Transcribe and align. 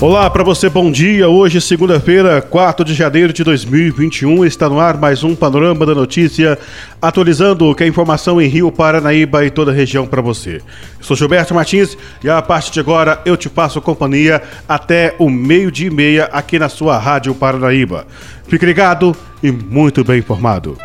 Olá 0.00 0.30
para 0.30 0.42
você, 0.42 0.70
bom 0.70 0.90
dia. 0.90 1.28
Hoje, 1.28 1.60
segunda-feira, 1.60 2.40
4 2.40 2.86
de 2.86 2.94
janeiro 2.94 3.34
de 3.34 3.44
2021, 3.44 4.46
está 4.46 4.66
no 4.66 4.80
ar 4.80 4.96
mais 4.96 5.22
um 5.22 5.34
Panorama 5.34 5.84
da 5.84 5.94
Notícia, 5.94 6.58
atualizando 7.02 7.66
o 7.66 7.74
que 7.74 7.84
é 7.84 7.86
informação 7.86 8.40
em 8.40 8.48
Rio, 8.48 8.72
Paranaíba 8.72 9.44
e 9.44 9.50
toda 9.50 9.72
a 9.72 9.74
região 9.74 10.06
para 10.06 10.22
você. 10.22 10.56
Eu 10.56 10.62
sou 11.04 11.14
Gilberto 11.14 11.54
Martins 11.54 11.98
e 12.24 12.30
a 12.30 12.40
partir 12.40 12.72
de 12.72 12.80
agora 12.80 13.20
eu 13.26 13.36
te 13.36 13.50
passo 13.50 13.78
companhia 13.82 14.40
até 14.66 15.14
o 15.18 15.28
meio-dia 15.28 15.88
e 15.88 15.90
meia 15.90 16.24
aqui 16.32 16.58
na 16.58 16.70
sua 16.70 16.96
Rádio 16.96 17.34
Paranaíba. 17.34 18.06
Fique 18.48 18.64
ligado 18.64 19.14
e 19.42 19.52
muito 19.52 20.02
bem 20.02 20.20
informado. 20.20 20.78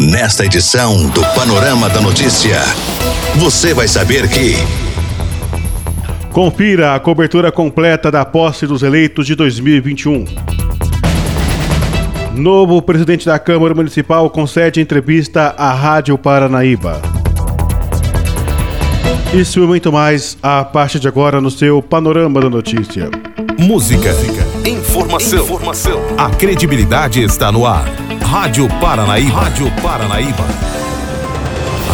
Nesta 0.00 0.44
edição 0.44 1.08
do 1.10 1.20
Panorama 1.36 1.88
da 1.88 2.00
Notícia, 2.00 2.58
você 3.36 3.72
vai 3.72 3.86
saber 3.86 4.28
que. 4.28 4.85
Confira 6.36 6.94
a 6.94 7.00
cobertura 7.00 7.50
completa 7.50 8.10
da 8.10 8.22
posse 8.22 8.66
dos 8.66 8.82
eleitos 8.82 9.26
de 9.26 9.34
2021. 9.34 10.26
Novo 12.34 12.82
presidente 12.82 13.24
da 13.24 13.38
Câmara 13.38 13.74
Municipal 13.74 14.28
concede 14.28 14.78
entrevista 14.78 15.54
à 15.56 15.72
Rádio 15.72 16.18
Paranaíba. 16.18 17.00
Isso 19.32 19.64
e 19.64 19.66
muito 19.66 19.90
mais 19.90 20.36
a 20.42 20.62
partir 20.62 21.00
de 21.00 21.08
agora 21.08 21.40
no 21.40 21.50
seu 21.50 21.80
Panorama 21.80 22.38
da 22.38 22.50
Notícia. 22.50 23.08
Música, 23.58 24.10
informação, 24.68 25.42
informação. 25.42 25.98
A 26.18 26.28
credibilidade 26.28 27.22
está 27.22 27.50
no 27.50 27.64
ar. 27.64 27.86
Rádio 28.22 28.68
Paranaíba. 28.78 29.40
Rádio 29.40 29.72
Paranaíba. 29.82 30.44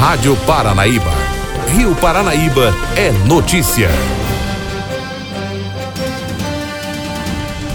Rádio 0.00 0.36
Paranaíba. 0.44 1.12
Rio 1.76 1.94
Paranaíba 1.94 2.74
é 2.96 3.12
notícia. 3.28 3.88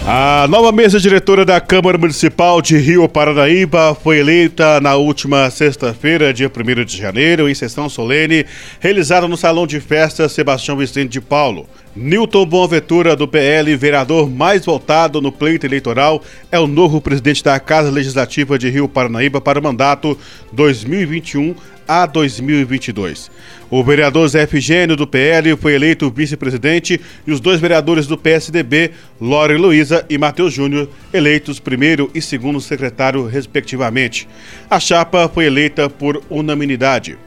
A 0.10 0.48
nova 0.48 0.72
mesa 0.72 1.02
diretora 1.02 1.44
da 1.44 1.60
Câmara 1.60 1.98
Municipal 1.98 2.62
de 2.62 2.78
Rio 2.78 3.10
Paranaíba 3.10 3.94
foi 3.94 4.20
eleita 4.20 4.80
na 4.80 4.96
última 4.96 5.50
sexta-feira, 5.50 6.34
dia 6.34 6.50
1 6.50 6.86
de 6.86 6.96
janeiro, 6.96 7.50
em 7.50 7.54
sessão 7.54 7.90
solene, 7.90 8.46
realizada 8.80 9.28
no 9.28 9.36
Salão 9.36 9.68
de 9.68 9.82
Festas 9.82 10.32
Sebastião 10.32 10.78
Vicente 10.78 11.12
de 11.12 11.20
Paulo. 11.20 11.68
Newton 11.94 12.46
Boaventura, 12.46 13.18
do 13.18 13.28
PL, 13.28 13.76
vereador 13.76 14.30
mais 14.30 14.66
votado 14.66 15.20
no 15.20 15.30
pleito 15.30 15.66
eleitoral, 15.66 16.24
é 16.50 16.58
o 16.58 16.68
novo 16.68 17.02
presidente 17.02 17.44
da 17.44 17.60
Casa 17.60 17.92
Legislativa 17.92 18.58
de 18.58 18.70
Rio 18.70 18.88
Paranaíba 18.88 19.42
para 19.42 19.60
o 19.60 19.64
mandato 19.64 20.18
2021 20.54 21.54
a 21.88 22.06
2022. 22.06 23.32
O 23.70 23.84
vereador 23.84 24.28
Zé 24.28 24.44
Efigênio, 24.44 24.96
do 24.96 25.08
PL, 25.08 25.56
foi 25.58 25.74
eleito 25.74 26.10
vice-presidente 26.10 27.00
e 27.26 27.32
os 27.32 27.40
dois 27.40 27.60
vereadores 27.60 28.08
do 28.08 28.18
PSDB, 28.18 28.92
Lore 29.20 29.58
Luiza 29.58 30.06
e 30.10 30.18
Matheus 30.18 30.54
Júnior, 30.54 30.90
eleitos 31.14 31.60
primeiro 31.60 32.10
e 32.14 32.22
segundo 32.22 32.62
secretário, 32.62 33.26
respectivamente. 33.26 34.28
A 34.70 34.80
chapa 34.80 35.28
foi 35.28 35.46
eleita 35.46 35.90
por 35.90 36.22
unanimidade. 36.30 37.18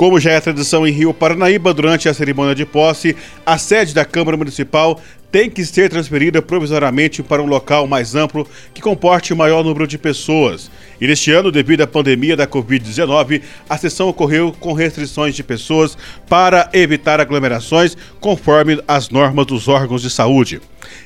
Como 0.00 0.18
já 0.18 0.30
é 0.30 0.40
tradição 0.40 0.86
em 0.86 0.92
Rio 0.92 1.12
Paranaíba, 1.12 1.74
durante 1.74 2.08
a 2.08 2.14
cerimônia 2.14 2.54
de 2.54 2.64
posse, 2.64 3.14
a 3.44 3.58
sede 3.58 3.92
da 3.92 4.02
Câmara 4.02 4.34
Municipal 4.34 4.98
tem 5.30 5.48
que 5.48 5.64
ser 5.64 5.88
transferida 5.88 6.42
provisoriamente 6.42 7.22
para 7.22 7.42
um 7.42 7.46
local 7.46 7.86
mais 7.86 8.14
amplo 8.14 8.46
que 8.74 8.80
comporte 8.80 9.32
o 9.32 9.36
maior 9.36 9.62
número 9.64 9.86
de 9.86 9.98
pessoas. 9.98 10.70
E 11.00 11.06
neste 11.06 11.30
ano, 11.30 11.50
devido 11.50 11.82
à 11.82 11.86
pandemia 11.86 12.36
da 12.36 12.46
Covid-19, 12.46 13.42
a 13.68 13.78
sessão 13.78 14.08
ocorreu 14.08 14.54
com 14.58 14.72
restrições 14.72 15.34
de 15.34 15.42
pessoas 15.42 15.96
para 16.28 16.68
evitar 16.72 17.20
aglomerações, 17.20 17.96
conforme 18.20 18.82
as 18.86 19.08
normas 19.08 19.46
dos 19.46 19.68
órgãos 19.68 20.02
de 20.02 20.10
saúde. 20.10 20.60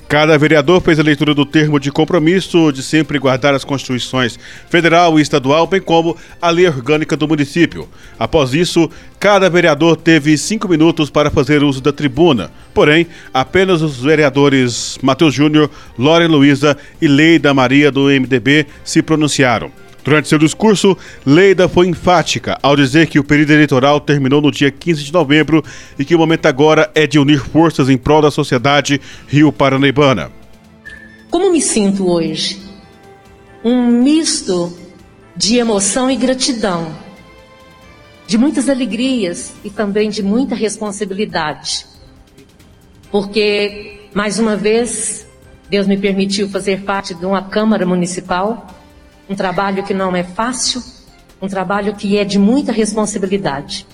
Cada 0.09 0.39
vereador 0.39 0.81
fez 0.81 0.99
a 1.01 1.03
leitura 1.03 1.35
do 1.35 1.45
termo 1.45 1.81
de 1.81 1.91
compromisso 1.91 2.71
de 2.71 2.83
sempre 2.83 3.19
guardar 3.19 3.55
as 3.55 3.65
constituições 3.65 4.39
federal 4.69 5.19
e 5.19 5.23
estadual, 5.23 5.67
bem 5.67 5.81
como 5.81 6.17
a 6.41 6.51
lei 6.51 6.67
orgânica 6.67 7.17
do 7.17 7.27
município. 7.27 7.89
Após 8.19 8.55
isso, 8.55 8.89
cada 9.19 9.49
vereador 9.51 9.97
teve 9.97 10.37
cinco 10.37 10.69
minutos 10.69 11.11
para 11.11 11.31
fazer 11.31 11.63
uso 11.63 11.81
da 11.81 11.93
tribuna. 11.93 12.51
Porém, 12.73 13.07
apenas 13.33 13.83
os 13.83 14.01
vereadores 14.01 14.14
Matheus 15.03 15.35
Júnior, 15.35 15.71
Lore 15.99 16.27
Luiza 16.27 16.77
e 17.01 17.09
Leida 17.09 17.53
Maria 17.53 17.91
do 17.91 18.05
MDB 18.05 18.67
se 18.85 19.03
pronunciaram. 19.03 19.71
Durante 20.05 20.29
seu 20.29 20.39
discurso, 20.39 20.97
Leida 21.25 21.67
foi 21.67 21.89
enfática 21.89 22.59
ao 22.63 22.77
dizer 22.77 23.07
que 23.07 23.19
o 23.19 23.25
período 23.25 23.53
eleitoral 23.53 23.99
terminou 23.99 24.43
no 24.43 24.51
dia 24.51 24.71
15 24.71 25.03
de 25.03 25.13
novembro 25.13 25.65
e 25.99 26.05
que 26.05 26.15
o 26.15 26.19
momento 26.19 26.45
agora 26.45 26.91
é 26.95 27.07
de 27.07 27.19
unir 27.19 27.41
forças 27.41 27.89
em 27.89 27.97
prol 27.97 28.21
da 28.21 28.31
sociedade 28.31 29.01
rio-paranaibana. 29.27 30.31
Como 31.31 31.51
me 31.51 31.61
sinto 31.63 32.07
hoje? 32.07 32.61
Um 33.65 33.87
misto 33.87 34.77
de 35.35 35.57
emoção 35.57 36.11
e 36.11 36.17
gratidão, 36.17 36.95
de 38.27 38.37
muitas 38.39 38.69
alegrias 38.69 39.55
e 39.65 39.71
também 39.71 40.11
de 40.11 40.23
muita 40.23 40.55
responsabilidade. 40.55 41.87
Porque, 43.11 44.04
mais 44.15 44.39
uma 44.39 44.57
vez, 44.57 45.27
Deus 45.69 45.89
me 45.89 45.99
permitiu 45.99 46.49
fazer 46.49 46.83
parte 46.83 47.15
de 47.15 47.27
uma 47.27 47.43
Câmara 47.43 47.85
Municipal 47.85 48.67
um 49.29 49.35
trabalho 49.35 49.83
que 49.83 49.95
não 49.95 50.15
é 50.15 50.23
fácil, 50.23 50.83
um 51.41 51.49
trabalho 51.49 51.95
que 51.97 52.17
é 52.17 52.25
de 52.25 52.39
muita 52.39 52.71
responsabilidade. 52.71 53.87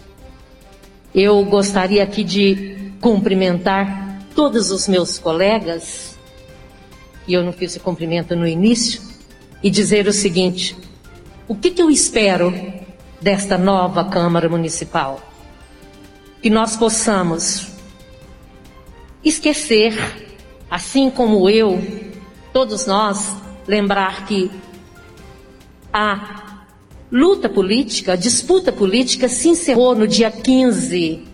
Eu 1.14 1.44
gostaria 1.44 2.02
aqui 2.02 2.22
de 2.22 2.92
cumprimentar 3.00 4.18
todos 4.34 4.70
os 4.70 4.86
meus 4.88 5.18
colegas, 5.18 6.18
e 7.26 7.32
eu 7.32 7.42
não 7.42 7.52
fiz 7.52 7.76
o 7.76 7.80
cumprimento 7.80 8.36
no 8.36 8.46
início, 8.46 9.00
e 9.62 9.70
dizer 9.70 10.06
o 10.06 10.12
seguinte: 10.12 10.76
o 11.48 11.54
que, 11.54 11.70
que 11.70 11.80
eu 11.80 11.90
espero 11.90 12.52
desta 13.20 13.56
nova 13.56 14.04
Câmara 14.04 14.48
Municipal? 14.48 15.20
Que 16.42 16.50
nós 16.50 16.76
possamos 16.76 17.68
esquecer, 19.24 19.94
assim 20.70 21.10
como 21.10 21.48
eu, 21.48 21.82
todos 22.52 22.86
nós, 22.86 23.36
lembrar 23.66 24.26
que 24.26 24.50
a 25.92 26.64
luta 27.10 27.48
política, 27.48 28.12
a 28.12 28.16
disputa 28.16 28.72
política 28.72 29.28
se 29.28 29.48
encerrou 29.48 29.94
no 29.94 30.06
dia 30.06 30.30
15 30.30 31.24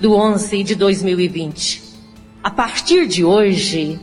do 0.00 0.14
11 0.14 0.62
de 0.64 0.74
2020. 0.74 1.82
A 2.42 2.50
partir 2.50 3.06
de 3.06 3.24
hoje, 3.24 3.98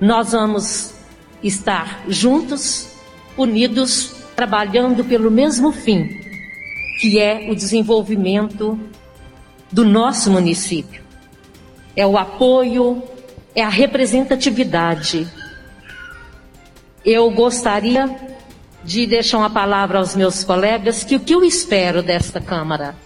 nós 0.00 0.32
vamos 0.32 0.94
estar 1.42 2.04
juntos, 2.08 2.88
unidos, 3.36 4.14
trabalhando 4.36 5.04
pelo 5.04 5.30
mesmo 5.30 5.72
fim, 5.72 6.08
que 7.00 7.18
é 7.18 7.48
o 7.50 7.54
desenvolvimento 7.54 8.78
do 9.72 9.84
nosso 9.84 10.30
município. 10.30 11.05
É 11.96 12.06
o 12.06 12.18
apoio, 12.18 13.02
é 13.54 13.62
a 13.62 13.68
representatividade 13.68 15.26
eu 17.06 17.30
gostaria 17.30 18.18
de 18.82 19.06
deixar 19.06 19.38
uma 19.38 19.48
palavra 19.48 19.98
aos 19.98 20.16
meus 20.16 20.42
colegas 20.42 21.04
que 21.04 21.14
o 21.14 21.20
que 21.20 21.32
eu 21.32 21.44
espero 21.44 22.02
desta 22.02 22.40
Câmara, 22.40 22.96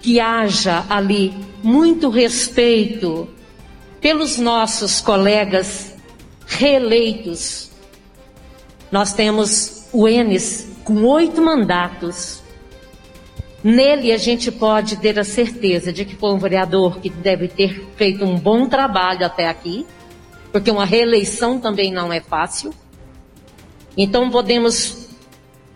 que 0.00 0.20
haja 0.20 0.84
ali 0.88 1.34
muito 1.64 2.08
respeito 2.08 3.28
pelos 4.00 4.38
nossos 4.38 5.00
colegas 5.00 5.96
reeleitos. 6.46 7.72
Nós 8.90 9.12
temos 9.12 9.88
o 9.92 10.06
Enes 10.06 10.68
com 10.84 11.02
oito 11.04 11.42
mandatos. 11.42 12.40
Nele 13.62 14.12
a 14.12 14.16
gente 14.16 14.50
pode 14.50 14.96
ter 14.96 15.18
a 15.18 15.24
certeza 15.24 15.92
de 15.92 16.04
que 16.04 16.16
foi 16.16 16.32
um 16.32 16.38
vereador 16.38 16.98
que 16.98 17.08
deve 17.08 17.46
ter 17.46 17.86
feito 17.96 18.24
um 18.24 18.36
bom 18.36 18.68
trabalho 18.68 19.24
até 19.24 19.48
aqui, 19.48 19.86
porque 20.50 20.70
uma 20.70 20.84
reeleição 20.84 21.60
também 21.60 21.92
não 21.92 22.12
é 22.12 22.20
fácil. 22.20 22.74
Então 23.96 24.30
podemos 24.30 25.08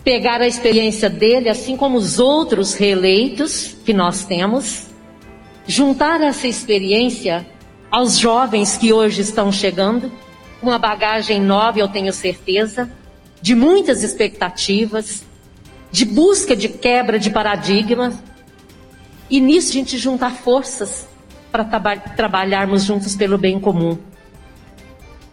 pegar 0.03 0.41
a 0.41 0.47
experiência 0.47 1.09
dele, 1.09 1.49
assim 1.49 1.77
como 1.77 1.97
os 1.97 2.19
outros 2.19 2.75
reeleitos 2.75 3.77
que 3.85 3.93
nós 3.93 4.25
temos, 4.25 4.87
juntar 5.67 6.21
essa 6.21 6.47
experiência 6.47 7.47
aos 7.91 8.19
jovens 8.19 8.77
que 8.77 8.93
hoje 8.93 9.23
estão 9.23 9.51
chegando, 9.51 10.11
com 10.61 10.69
uma 10.69 10.79
bagagem 10.79 11.41
nova, 11.41 11.79
eu 11.79 11.89
tenho 11.89 12.13
certeza, 12.13 12.91
de 13.41 13.55
muitas 13.55 14.03
expectativas, 14.03 15.25
de 15.97 16.05
busca 16.05 16.55
de 16.55 16.69
quebra 16.69 17.19
de 17.19 17.31
paradigmas, 17.31 18.23
e 19.31 19.41
nisso 19.41 19.71
a 19.71 19.73
gente 19.73 19.97
juntar 19.97 20.31
forças 20.31 21.09
para 21.51 21.65
traba 21.65 21.97
trabalharmos 21.97 22.85
juntos 22.85 23.17
pelo 23.17 23.39
bem 23.39 23.59
comum. 23.59 23.97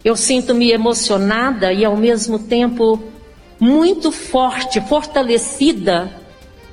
Eu 0.02 0.16
sinto-me 0.16 0.72
emocionada 0.72 1.70
e 1.70 1.84
ao 1.84 1.98
mesmo 1.98 2.38
tempo 2.38 2.98
muito 3.60 4.10
forte, 4.10 4.80
fortalecida 4.80 6.10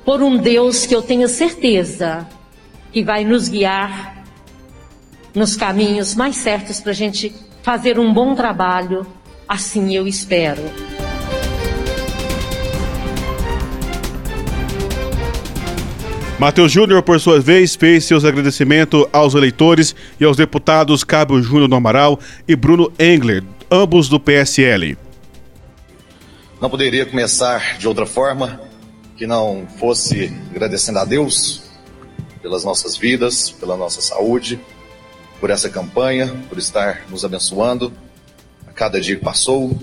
por 0.06 0.22
um 0.22 0.38
Deus 0.38 0.86
que 0.86 0.94
eu 0.94 1.02
tenho 1.02 1.28
certeza 1.28 2.26
que 2.94 3.04
vai 3.04 3.26
nos 3.26 3.46
guiar 3.46 4.24
nos 5.34 5.54
caminhos 5.54 6.14
mais 6.14 6.36
certos 6.36 6.80
para 6.80 6.92
a 6.92 6.94
gente 6.94 7.30
fazer 7.62 7.98
um 7.98 8.10
bom 8.10 8.34
trabalho. 8.34 9.06
Assim 9.46 9.94
eu 9.94 10.06
espero. 10.06 10.62
Matheus 16.42 16.72
Júnior, 16.72 17.04
por 17.04 17.20
sua 17.20 17.38
vez, 17.38 17.76
fez 17.76 18.04
seus 18.04 18.24
agradecimentos 18.24 19.06
aos 19.12 19.36
eleitores 19.36 19.94
e 20.18 20.24
aos 20.24 20.36
deputados 20.36 21.04
Cabo 21.04 21.40
Júnior 21.40 21.68
do 21.68 21.76
Amaral 21.76 22.18
e 22.48 22.56
Bruno 22.56 22.92
Engler, 22.98 23.44
ambos 23.70 24.08
do 24.08 24.18
PSL. 24.18 24.98
Não 26.60 26.68
poderia 26.68 27.06
começar 27.06 27.78
de 27.78 27.86
outra 27.86 28.06
forma 28.06 28.60
que 29.16 29.24
não 29.24 29.68
fosse 29.78 30.36
agradecendo 30.50 30.98
a 30.98 31.04
Deus 31.04 31.62
pelas 32.42 32.64
nossas 32.64 32.96
vidas, 32.96 33.48
pela 33.48 33.76
nossa 33.76 34.02
saúde, 34.02 34.58
por 35.38 35.48
essa 35.48 35.70
campanha, 35.70 36.26
por 36.48 36.58
estar 36.58 37.04
nos 37.08 37.24
abençoando 37.24 37.92
a 38.66 38.72
cada 38.72 39.00
dia 39.00 39.14
que 39.14 39.24
passou, 39.24 39.78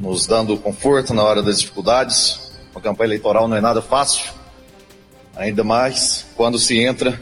nos 0.00 0.28
dando 0.28 0.56
conforto 0.58 1.12
na 1.12 1.24
hora 1.24 1.42
das 1.42 1.60
dificuldades. 1.60 2.52
Uma 2.70 2.80
campanha 2.80 3.08
eleitoral 3.08 3.48
não 3.48 3.56
é 3.56 3.60
nada 3.60 3.82
fácil, 3.82 4.37
ainda 5.38 5.62
mais 5.62 6.26
quando 6.36 6.58
se 6.58 6.76
entra 6.76 7.18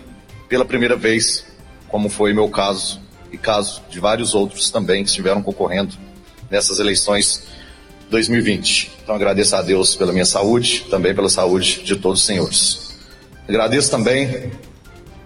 pela 0.49 0.65
primeira 0.65 0.97
vez, 0.97 1.45
como 1.87 2.09
foi 2.09 2.33
meu 2.33 2.49
caso 2.49 2.99
e 3.31 3.37
caso 3.37 3.83
de 3.91 4.01
vários 4.01 4.35
outros 4.35 4.71
também 4.71 5.05
que 5.05 5.11
estiveram 5.11 5.43
concorrendo 5.43 5.95
nessas 6.51 6.79
eleições 6.79 7.47
2020. 8.11 8.93
Então 9.03 9.15
agradeço 9.15 9.55
a 9.55 9.63
Deus 9.63 9.95
pela 9.95 10.13
minha 10.13 10.25
saúde, 10.25 10.87
também 10.89 11.15
pela 11.15 11.29
saúde 11.29 11.83
de 11.85 11.97
todos 11.97 12.21
os 12.21 12.27
senhores. 12.27 12.97
Agradeço 13.47 13.91
também 13.91 14.51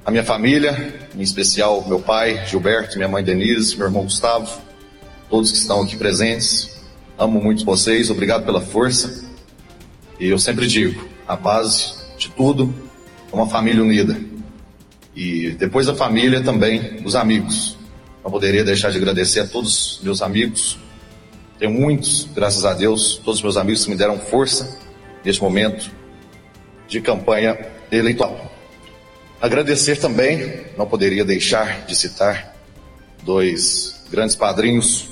a 0.05 0.11
minha 0.11 0.25
família, 0.25 1.09
em 1.15 1.23
especial 1.23 1.87
meu 1.87 2.01
pai 2.01 2.45
Gilberto, 2.47 2.97
minha 2.97 3.09
mãe 3.09 3.23
Denise, 3.23 3.77
meu 3.77 3.87
irmão 3.87 4.03
Gustavo, 4.03 4.61
todos 5.29 5.53
que 5.53 5.59
estão 5.59 5.83
aqui 5.83 5.97
presentes. 5.97 6.81
Amo 7.17 7.41
muito 7.41 7.65
vocês, 7.65 8.11
obrigado 8.11 8.45
pela 8.45 8.61
força. 8.61 9.25
E 10.19 10.29
eu 10.29 10.39
sempre 10.39 10.67
digo, 10.67 11.09
a 11.29 11.37
base 11.37 12.00
de 12.21 12.29
tudo, 12.31 12.73
uma 13.33 13.49
família 13.49 13.83
unida. 13.83 14.21
E 15.17 15.53
depois 15.53 15.87
da 15.87 15.95
família 15.95 16.43
também 16.43 17.01
os 17.05 17.17
amigos. 17.17 17.79
Não 18.23 18.31
poderia 18.31 18.63
deixar 18.63 18.91
de 18.91 18.99
agradecer 18.99 19.41
a 19.41 19.47
todos 19.47 19.99
meus 20.03 20.21
amigos. 20.21 20.79
Tenho 21.59 21.73
muitos, 21.73 22.29
graças 22.35 22.65
a 22.65 22.75
Deus, 22.75 23.17
todos 23.25 23.39
os 23.39 23.43
meus 23.43 23.57
amigos 23.57 23.85
que 23.85 23.91
me 23.91 23.97
deram 23.97 24.19
força 24.19 24.79
neste 25.25 25.43
momento 25.43 25.91
de 26.87 27.01
campanha 27.01 27.59
eleitoral. 27.91 28.51
Agradecer 29.41 29.97
também, 29.97 30.65
não 30.77 30.87
poderia 30.87 31.25
deixar 31.25 31.87
de 31.87 31.97
citar 31.97 32.55
dois 33.23 34.05
grandes 34.11 34.37
padrinhos 34.37 35.09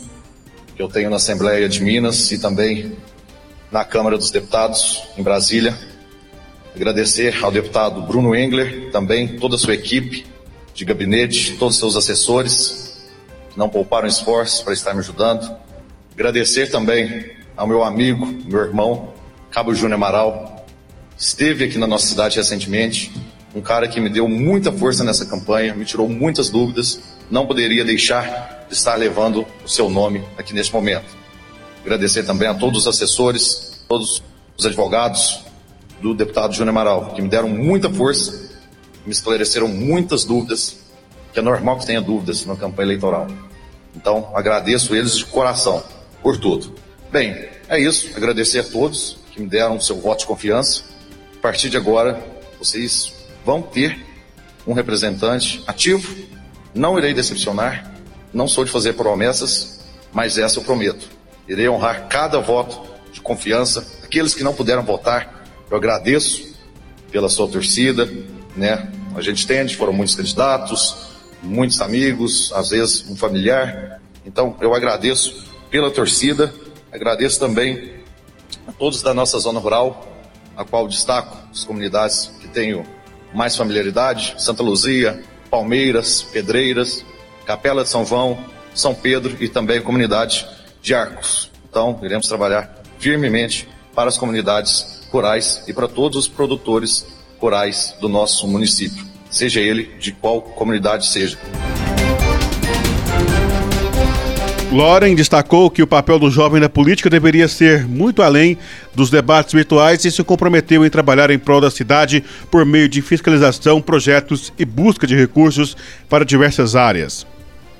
que 0.76 0.82
eu 0.82 0.88
tenho 0.88 1.08
na 1.08 1.16
Assembleia 1.16 1.68
de 1.68 1.82
Minas 1.82 2.30
e 2.30 2.38
também 2.38 2.96
na 3.70 3.84
Câmara 3.84 4.18
dos 4.18 4.30
Deputados 4.30 5.02
em 5.16 5.22
Brasília, 5.22 5.76
Agradecer 6.78 7.44
ao 7.44 7.50
deputado 7.50 8.02
Bruno 8.02 8.36
Engler, 8.36 8.88
também 8.92 9.26
toda 9.26 9.56
a 9.56 9.58
sua 9.58 9.74
equipe 9.74 10.24
de 10.72 10.84
gabinete, 10.84 11.56
todos 11.58 11.74
os 11.74 11.80
seus 11.80 11.96
assessores, 11.96 13.04
que 13.50 13.58
não 13.58 13.68
pouparam 13.68 14.06
esforços 14.06 14.60
para 14.60 14.72
estar 14.74 14.94
me 14.94 15.00
ajudando. 15.00 15.50
Agradecer 16.14 16.70
também 16.70 17.32
ao 17.56 17.66
meu 17.66 17.82
amigo, 17.82 18.24
meu 18.26 18.60
irmão, 18.60 19.12
Cabo 19.50 19.74
Júnior 19.74 19.94
Amaral, 19.94 20.64
esteve 21.18 21.64
aqui 21.64 21.78
na 21.78 21.86
nossa 21.88 22.06
cidade 22.06 22.36
recentemente, 22.36 23.10
um 23.52 23.60
cara 23.60 23.88
que 23.88 24.00
me 24.00 24.08
deu 24.08 24.28
muita 24.28 24.70
força 24.70 25.02
nessa 25.02 25.26
campanha, 25.26 25.74
me 25.74 25.84
tirou 25.84 26.08
muitas 26.08 26.48
dúvidas, 26.48 27.00
não 27.28 27.44
poderia 27.44 27.84
deixar 27.84 28.66
de 28.68 28.74
estar 28.74 28.94
levando 28.94 29.44
o 29.64 29.68
seu 29.68 29.90
nome 29.90 30.22
aqui 30.36 30.54
neste 30.54 30.72
momento. 30.72 31.16
Agradecer 31.82 32.22
também 32.22 32.46
a 32.46 32.54
todos 32.54 32.82
os 32.82 32.86
assessores, 32.86 33.82
todos 33.88 34.22
os 34.56 34.64
advogados, 34.64 35.47
do 36.00 36.14
deputado 36.14 36.52
Júnior 36.52 36.70
Amaral, 36.70 37.12
que 37.14 37.22
me 37.22 37.28
deram 37.28 37.48
muita 37.48 37.90
força, 37.90 38.50
me 39.04 39.12
esclareceram 39.12 39.68
muitas 39.68 40.24
dúvidas, 40.24 40.78
que 41.32 41.38
é 41.38 41.42
normal 41.42 41.78
que 41.78 41.86
tenha 41.86 42.00
dúvidas 42.00 42.44
na 42.46 42.56
campanha 42.56 42.86
eleitoral. 42.86 43.26
Então, 43.96 44.30
agradeço 44.34 44.94
eles 44.94 45.16
de 45.16 45.24
coração 45.24 45.82
por 46.22 46.36
tudo. 46.36 46.74
Bem, 47.10 47.48
é 47.68 47.80
isso. 47.80 48.10
Agradecer 48.16 48.60
a 48.60 48.64
todos 48.64 49.18
que 49.32 49.40
me 49.40 49.48
deram 49.48 49.76
o 49.76 49.80
seu 49.80 49.96
voto 49.96 50.20
de 50.20 50.26
confiança. 50.26 50.84
A 51.36 51.40
partir 51.40 51.70
de 51.70 51.76
agora, 51.76 52.22
vocês 52.58 53.12
vão 53.44 53.62
ter 53.62 53.98
um 54.66 54.72
representante 54.72 55.62
ativo. 55.66 56.14
Não 56.74 56.98
irei 56.98 57.14
decepcionar. 57.14 57.92
Não 58.32 58.46
sou 58.46 58.64
de 58.64 58.70
fazer 58.70 58.92
promessas, 58.92 59.80
mas 60.12 60.38
essa 60.38 60.58
eu 60.58 60.64
prometo. 60.64 61.08
Irei 61.48 61.68
honrar 61.68 62.08
cada 62.08 62.40
voto 62.40 62.80
de 63.10 63.20
confiança. 63.20 63.86
Aqueles 64.04 64.34
que 64.34 64.44
não 64.44 64.54
puderam 64.54 64.82
votar, 64.82 65.37
eu 65.70 65.76
agradeço 65.76 66.54
pela 67.10 67.28
sua 67.28 67.48
torcida, 67.48 68.08
né? 68.56 68.90
A 69.14 69.20
gente 69.20 69.46
tem, 69.46 69.66
foram 69.68 69.92
muitos 69.92 70.14
candidatos, 70.14 71.08
muitos 71.42 71.80
amigos, 71.80 72.52
às 72.54 72.70
vezes 72.70 73.08
um 73.08 73.16
familiar. 73.16 74.00
Então, 74.24 74.56
eu 74.60 74.74
agradeço 74.74 75.46
pela 75.70 75.90
torcida, 75.90 76.52
agradeço 76.92 77.38
também 77.38 77.94
a 78.66 78.72
todos 78.72 79.02
da 79.02 79.12
nossa 79.12 79.38
zona 79.38 79.58
rural, 79.58 80.06
a 80.56 80.64
qual 80.64 80.88
destaco 80.88 81.36
as 81.50 81.64
comunidades 81.64 82.30
que 82.40 82.48
tenho 82.48 82.84
mais 83.34 83.56
familiaridade, 83.56 84.34
Santa 84.38 84.62
Luzia, 84.62 85.22
Palmeiras, 85.50 86.22
Pedreiras, 86.22 87.04
Capela 87.44 87.82
de 87.82 87.90
São 87.90 88.04
João, 88.04 88.38
São 88.74 88.94
Pedro 88.94 89.36
e 89.40 89.48
também 89.48 89.78
a 89.78 89.82
comunidade 89.82 90.46
de 90.82 90.94
Arcos. 90.94 91.50
Então, 91.68 91.98
iremos 92.02 92.26
trabalhar 92.26 92.82
firmemente 92.98 93.68
para 93.94 94.08
as 94.08 94.18
comunidades 94.18 94.97
corais 95.10 95.62
e 95.66 95.72
para 95.72 95.88
todos 95.88 96.16
os 96.16 96.28
produtores 96.28 97.06
corais 97.38 97.94
do 98.00 98.08
nosso 98.08 98.46
município, 98.46 99.04
seja 99.30 99.60
ele 99.60 99.84
de 99.98 100.12
qual 100.12 100.42
comunidade 100.42 101.06
seja. 101.06 101.38
Loren 104.70 105.14
destacou 105.14 105.70
que 105.70 105.82
o 105.82 105.86
papel 105.86 106.18
do 106.18 106.30
jovem 106.30 106.60
na 106.60 106.68
política 106.68 107.08
deveria 107.08 107.48
ser 107.48 107.88
muito 107.88 108.22
além 108.22 108.58
dos 108.94 109.08
debates 109.08 109.54
virtuais 109.54 110.04
e 110.04 110.10
se 110.10 110.22
comprometeu 110.22 110.84
em 110.84 110.90
trabalhar 110.90 111.30
em 111.30 111.38
prol 111.38 111.58
da 111.58 111.70
cidade 111.70 112.22
por 112.50 112.66
meio 112.66 112.86
de 112.86 113.00
fiscalização, 113.00 113.80
projetos 113.80 114.52
e 114.58 114.66
busca 114.66 115.06
de 115.06 115.16
recursos 115.16 115.74
para 116.06 116.22
diversas 116.22 116.76
áreas. 116.76 117.26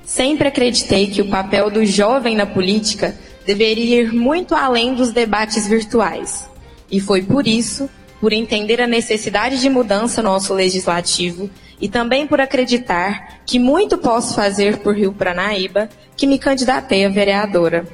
Sempre 0.03 0.49
acreditei 0.49 1.09
que 1.09 1.21
o 1.21 1.29
papel 1.29 1.71
do 1.71 1.85
jovem 1.85 2.35
na 2.35 2.47
política 2.47 3.15
deveria 3.47 4.01
ir 4.01 4.13
muito 4.13 4.55
além 4.55 4.95
dos 4.95 5.13
debates 5.13 5.69
virtuais. 5.69 6.49
E 6.91 7.01
foi 7.01 7.23
por 7.23 7.47
isso, 7.47 7.89
por 8.21 8.33
entender 8.33 8.81
a 8.81 8.87
necessidade 8.87 9.61
de 9.61 9.69
mudança 9.69 10.23
no 10.23 10.31
nosso 10.31 10.55
legislativo 10.55 11.51
e 11.81 11.89
também 11.89 12.27
por 12.27 12.41
acreditar 12.41 13.41
que 13.47 13.59
muito 13.59 13.99
posso 13.99 14.35
fazer 14.35 14.79
por 14.79 14.97
Rio 14.97 15.13
Pranaíba, 15.13 15.89
que 16.17 16.27
me 16.27 16.39
candidatei 16.39 17.05
a 17.05 17.09
vereadora. 17.09 17.87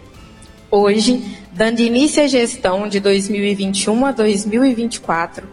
Hoje, 0.70 1.22
dando 1.52 1.80
início 1.80 2.22
à 2.22 2.26
gestão 2.26 2.88
de 2.88 2.98
2021 3.00 4.06
a 4.06 4.12
2024, 4.12 5.46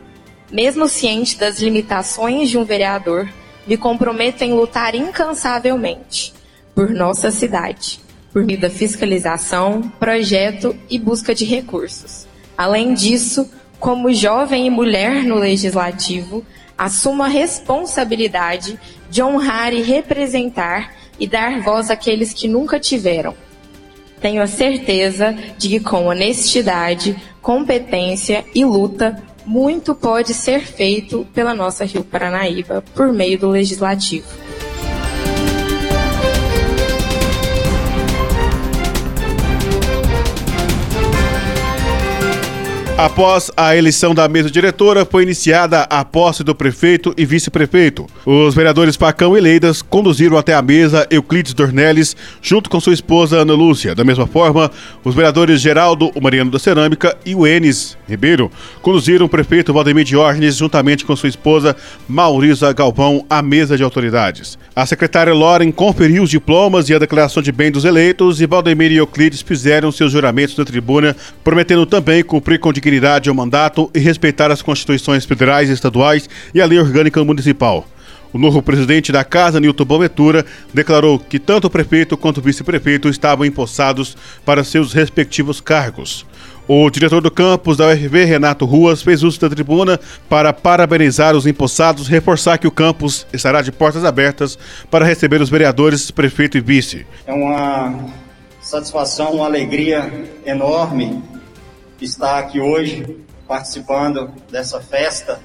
mesmo 0.51 0.87
ciente 0.87 1.37
das 1.37 1.59
limitações 1.59 2.49
de 2.49 2.57
um 2.57 2.63
vereador, 2.63 3.27
me 3.67 3.77
comprometo 3.77 4.43
em 4.43 4.53
lutar 4.53 4.95
incansavelmente 4.95 6.33
por 6.73 6.89
nossa 6.89 7.29
cidade, 7.29 7.99
por 8.31 8.43
meio 8.43 8.59
da 8.59 8.69
fiscalização, 8.69 9.81
projeto 9.99 10.75
e 10.89 10.97
busca 10.97 11.35
de 11.35 11.45
recursos 11.45 12.30
Além 12.61 12.93
disso, 12.93 13.49
como 13.79 14.13
jovem 14.13 14.67
e 14.67 14.69
mulher 14.69 15.23
no 15.23 15.33
legislativo, 15.33 16.45
assumo 16.77 17.23
a 17.23 17.27
responsabilidade 17.27 18.79
de 19.09 19.23
honrar 19.23 19.73
e 19.73 19.81
representar 19.81 20.93
e 21.19 21.25
dar 21.25 21.59
voz 21.61 21.89
àqueles 21.89 22.33
que 22.33 22.47
nunca 22.47 22.79
tiveram. 22.79 23.33
Tenho 24.21 24.43
a 24.43 24.45
certeza 24.45 25.35
de 25.57 25.69
que 25.69 25.79
com 25.79 26.05
honestidade, 26.05 27.19
competência 27.41 28.45
e 28.53 28.63
luta, 28.63 29.19
muito 29.43 29.95
pode 29.95 30.35
ser 30.35 30.61
feito 30.61 31.27
pela 31.33 31.55
nossa 31.55 31.83
Rio 31.83 32.03
Paranaíba 32.03 32.83
por 32.93 33.11
meio 33.11 33.39
do 33.39 33.49
legislativo. 33.49 34.27
Após 43.01 43.49
a 43.57 43.75
eleição 43.75 44.13
da 44.13 44.27
mesa 44.27 44.51
diretora, 44.51 45.03
foi 45.03 45.23
iniciada 45.23 45.81
a 45.89 46.05
posse 46.05 46.43
do 46.43 46.53
prefeito 46.53 47.15
e 47.17 47.25
vice-prefeito. 47.25 48.05
Os 48.23 48.53
vereadores 48.53 48.95
Pacão 48.95 49.35
e 49.35 49.41
Leidas 49.41 49.81
conduziram 49.81 50.37
até 50.37 50.53
a 50.53 50.61
mesa 50.61 51.07
Euclides 51.09 51.55
Dornelles, 51.55 52.15
junto 52.43 52.69
com 52.69 52.79
sua 52.79 52.93
esposa 52.93 53.37
Ana 53.37 53.55
Lúcia. 53.55 53.95
Da 53.95 54.03
mesma 54.03 54.27
forma, 54.27 54.69
os 55.03 55.15
vereadores 55.15 55.59
Geraldo, 55.59 56.11
o 56.13 56.21
Mariano 56.21 56.51
da 56.51 56.59
Cerâmica 56.59 57.17
e 57.25 57.33
o 57.33 57.47
Enes 57.47 57.97
Ribeiro 58.07 58.51
conduziram 58.83 59.25
o 59.25 59.29
prefeito 59.29 59.73
Valdemir 59.73 60.05
Diógenes, 60.05 60.57
juntamente 60.57 61.03
com 61.03 61.15
sua 61.15 61.29
esposa 61.29 61.75
Maurisa 62.07 62.71
Galvão, 62.71 63.25
à 63.27 63.41
mesa 63.41 63.75
de 63.75 63.81
autoridades. 63.81 64.59
A 64.75 64.85
secretária 64.85 65.33
Loren 65.33 65.71
conferiu 65.71 66.21
os 66.21 66.29
diplomas 66.29 66.87
e 66.87 66.93
a 66.93 66.99
declaração 66.99 67.41
de 67.41 67.51
bem 67.51 67.71
dos 67.71 67.83
eleitos 67.83 68.39
e 68.41 68.45
Valdemir 68.45 68.91
e 68.91 68.97
Euclides 68.97 69.41
fizeram 69.41 69.91
seus 69.91 70.11
juramentos 70.11 70.55
na 70.55 70.63
tribuna, 70.63 71.15
prometendo 71.43 71.83
também 71.87 72.23
cumprir 72.23 72.59
com 72.59 72.71
dignidade 72.71 72.90
dignidade 72.91 73.29
ao 73.29 73.35
mandato 73.35 73.89
e 73.93 73.99
respeitar 73.99 74.51
as 74.51 74.61
constituições 74.61 75.23
federais 75.23 75.69
e 75.69 75.73
estaduais 75.73 76.29
e 76.53 76.61
a 76.61 76.65
lei 76.65 76.77
orgânica 76.77 77.23
municipal. 77.23 77.87
O 78.33 78.37
novo 78.37 78.61
presidente 78.61 79.11
da 79.11 79.23
Casa, 79.23 79.59
Nilton 79.59 79.85
Bometura, 79.85 80.45
declarou 80.73 81.19
que 81.19 81.39
tanto 81.39 81.67
o 81.67 81.69
prefeito 81.69 82.17
quanto 82.17 82.37
o 82.37 82.41
vice-prefeito 82.41 83.09
estavam 83.09 83.45
empossados 83.45 84.15
para 84.45 84.63
seus 84.63 84.93
respectivos 84.93 85.59
cargos. 85.59 86.25
O 86.67 86.89
diretor 86.89 87.21
do 87.21 87.31
campus 87.31 87.75
da 87.75 87.87
UFV, 87.87 88.23
Renato 88.23 88.65
Ruas, 88.65 89.01
fez 89.01 89.23
uso 89.23 89.39
da 89.39 89.49
tribuna 89.49 89.99
para 90.29 90.53
parabenizar 90.53 91.35
os 91.35 91.45
empossados, 91.45 92.07
reforçar 92.07 92.57
que 92.57 92.67
o 92.67 92.71
campus 92.71 93.25
estará 93.33 93.61
de 93.61 93.71
portas 93.71 94.05
abertas 94.05 94.57
para 94.89 95.05
receber 95.05 95.41
os 95.41 95.49
vereadores, 95.49 96.11
prefeito 96.11 96.57
e 96.57 96.61
vice. 96.61 97.05
É 97.25 97.33
uma 97.33 97.99
satisfação, 98.61 99.33
uma 99.33 99.45
alegria 99.45 100.09
enorme 100.45 101.21
está 102.05 102.39
aqui 102.39 102.59
hoje 102.59 103.23
participando 103.47 104.33
dessa 104.49 104.81
festa 104.81 105.39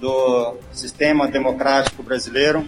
do 0.00 0.56
sistema 0.72 1.28
democrático 1.28 2.02
brasileiro, 2.02 2.66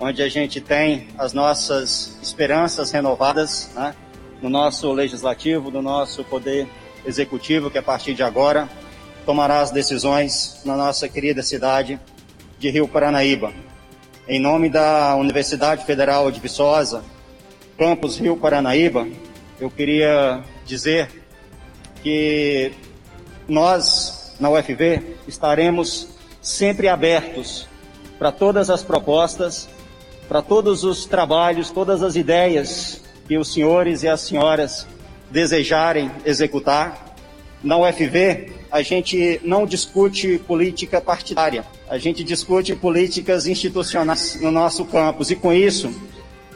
onde 0.00 0.22
a 0.22 0.28
gente 0.28 0.60
tem 0.60 1.08
as 1.16 1.32
nossas 1.32 2.18
esperanças 2.20 2.90
renovadas 2.90 3.70
né, 3.74 3.94
no 4.40 4.50
nosso 4.50 4.92
legislativo, 4.92 5.70
no 5.70 5.80
nosso 5.80 6.24
poder 6.24 6.66
executivo, 7.06 7.70
que 7.70 7.78
a 7.78 7.82
partir 7.82 8.12
de 8.14 8.22
agora 8.22 8.68
tomará 9.24 9.60
as 9.60 9.70
decisões 9.70 10.62
na 10.64 10.76
nossa 10.76 11.08
querida 11.08 11.42
cidade 11.42 11.98
de 12.58 12.70
Rio 12.70 12.88
Paranaíba. 12.88 13.52
Em 14.26 14.40
nome 14.40 14.68
da 14.68 15.14
Universidade 15.14 15.84
Federal 15.84 16.30
de 16.30 16.40
Viçosa, 16.40 17.04
campus 17.78 18.18
Rio 18.18 18.36
Paranaíba, 18.36 19.06
eu 19.60 19.70
queria 19.70 20.42
dizer 20.66 21.21
que 22.02 22.72
nós, 23.48 24.34
na 24.40 24.50
UFV, 24.50 25.16
estaremos 25.26 26.08
sempre 26.40 26.88
abertos 26.88 27.68
para 28.18 28.32
todas 28.32 28.70
as 28.70 28.82
propostas, 28.82 29.68
para 30.28 30.42
todos 30.42 30.84
os 30.84 31.06
trabalhos, 31.06 31.70
todas 31.70 32.02
as 32.02 32.16
ideias 32.16 33.00
que 33.26 33.38
os 33.38 33.52
senhores 33.52 34.02
e 34.02 34.08
as 34.08 34.20
senhoras 34.20 34.86
desejarem 35.30 36.10
executar. 36.24 37.14
Na 37.62 37.78
UFV, 37.78 38.52
a 38.70 38.82
gente 38.82 39.40
não 39.44 39.64
discute 39.66 40.38
política 40.38 41.00
partidária, 41.00 41.64
a 41.88 41.98
gente 41.98 42.24
discute 42.24 42.74
políticas 42.74 43.46
institucionais 43.46 44.40
no 44.40 44.50
nosso 44.50 44.84
campus 44.84 45.30
e 45.30 45.36
com 45.36 45.52
isso 45.52 45.92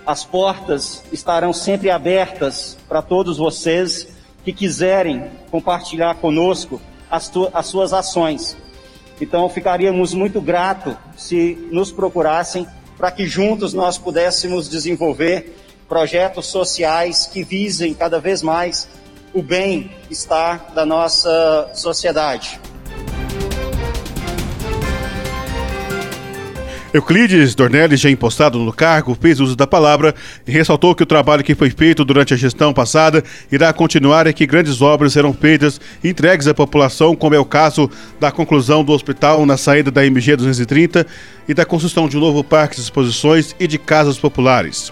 as 0.06 0.24
portas 0.24 1.02
estarão 1.12 1.52
sempre 1.52 1.90
abertas 1.90 2.78
para 2.88 3.02
todos 3.02 3.38
vocês 3.38 4.15
que 4.46 4.52
quiserem 4.52 5.24
compartilhar 5.50 6.14
conosco 6.14 6.80
as, 7.10 7.32
as 7.52 7.66
suas 7.66 7.92
ações. 7.92 8.56
Então, 9.20 9.48
ficaríamos 9.48 10.14
muito 10.14 10.40
gratos 10.40 10.94
se 11.16 11.58
nos 11.72 11.90
procurassem 11.90 12.64
para 12.96 13.10
que 13.10 13.26
juntos 13.26 13.74
nós 13.74 13.98
pudéssemos 13.98 14.68
desenvolver 14.68 15.56
projetos 15.88 16.46
sociais 16.46 17.26
que 17.26 17.42
visem 17.42 17.92
cada 17.92 18.20
vez 18.20 18.40
mais 18.40 18.88
o 19.34 19.42
bem-estar 19.42 20.72
da 20.72 20.86
nossa 20.86 21.68
sociedade. 21.74 22.60
Euclides 26.96 27.54
Dornelles, 27.54 28.00
já 28.00 28.08
impostado 28.08 28.58
no 28.58 28.72
cargo, 28.72 29.14
fez 29.20 29.38
uso 29.38 29.54
da 29.54 29.66
palavra 29.66 30.14
e 30.46 30.50
ressaltou 30.50 30.94
que 30.94 31.02
o 31.02 31.06
trabalho 31.06 31.44
que 31.44 31.54
foi 31.54 31.68
feito 31.68 32.06
durante 32.06 32.32
a 32.32 32.38
gestão 32.38 32.72
passada 32.72 33.22
irá 33.52 33.70
continuar 33.70 34.26
e 34.26 34.32
que 34.32 34.46
grandes 34.46 34.80
obras 34.80 35.12
serão 35.12 35.34
feitas 35.34 35.78
e 36.02 36.08
entregues 36.08 36.48
à 36.48 36.54
população, 36.54 37.14
como 37.14 37.34
é 37.34 37.38
o 37.38 37.44
caso 37.44 37.90
da 38.18 38.32
conclusão 38.32 38.82
do 38.82 38.92
hospital 38.92 39.44
na 39.44 39.58
saída 39.58 39.90
da 39.90 40.06
MG 40.06 40.36
230 40.36 41.06
e 41.46 41.52
da 41.52 41.66
construção 41.66 42.08
de 42.08 42.16
um 42.16 42.20
novo 42.20 42.42
parque 42.42 42.76
de 42.76 42.80
exposições 42.80 43.54
e 43.60 43.66
de 43.66 43.76
casas 43.76 44.16
populares. 44.16 44.90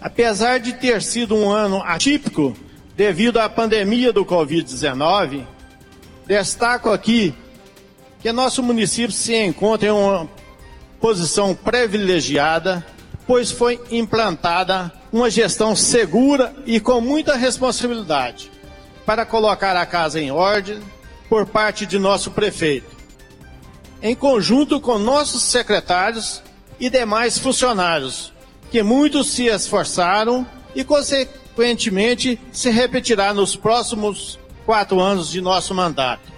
Apesar 0.00 0.58
de 0.58 0.74
ter 0.74 1.02
sido 1.02 1.34
um 1.34 1.50
ano 1.50 1.82
atípico 1.82 2.56
devido 2.96 3.38
à 3.38 3.48
pandemia 3.48 4.12
do 4.12 4.24
Covid-19, 4.24 5.42
destaco 6.24 6.90
aqui 6.90 7.34
que 8.20 8.30
nosso 8.30 8.62
município 8.62 9.10
se 9.10 9.34
encontra 9.34 9.88
em 9.88 9.92
uma 9.92 10.37
posição 11.00 11.54
privilegiada, 11.54 12.84
pois 13.26 13.50
foi 13.50 13.80
implantada 13.90 14.92
uma 15.12 15.30
gestão 15.30 15.74
segura 15.74 16.54
e 16.66 16.80
com 16.80 17.00
muita 17.00 17.36
responsabilidade 17.36 18.50
para 19.06 19.24
colocar 19.24 19.76
a 19.76 19.86
casa 19.86 20.20
em 20.20 20.30
ordem 20.30 20.80
por 21.28 21.46
parte 21.46 21.86
de 21.86 21.98
nosso 21.98 22.30
prefeito, 22.30 22.96
em 24.02 24.14
conjunto 24.14 24.80
com 24.80 24.98
nossos 24.98 25.42
secretários 25.42 26.42
e 26.80 26.88
demais 26.88 27.38
funcionários, 27.38 28.32
que 28.70 28.82
muitos 28.82 29.30
se 29.30 29.46
esforçaram 29.46 30.46
e, 30.74 30.84
consequentemente, 30.84 32.38
se 32.52 32.70
repetirá 32.70 33.32
nos 33.32 33.56
próximos 33.56 34.38
quatro 34.64 35.00
anos 35.00 35.30
de 35.30 35.40
nosso 35.40 35.74
mandato. 35.74 36.30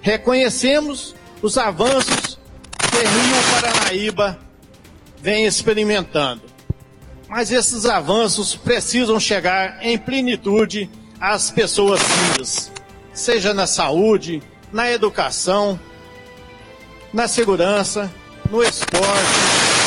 Reconhecemos 0.00 1.14
os 1.42 1.58
avanços 1.58 2.31
Rio 2.98 3.42
Paranaíba 3.52 4.38
vem 5.20 5.46
experimentando. 5.46 6.42
Mas 7.28 7.50
esses 7.50 7.86
avanços 7.86 8.54
precisam 8.54 9.18
chegar 9.18 9.78
em 9.80 9.96
plenitude 9.96 10.90
às 11.20 11.50
pessoas 11.50 12.00
vivas, 12.02 12.70
seja 13.12 13.54
na 13.54 13.66
saúde, 13.66 14.42
na 14.72 14.90
educação, 14.90 15.78
na 17.12 17.28
segurança, 17.28 18.12
no 18.50 18.62
esporte, 18.62 18.98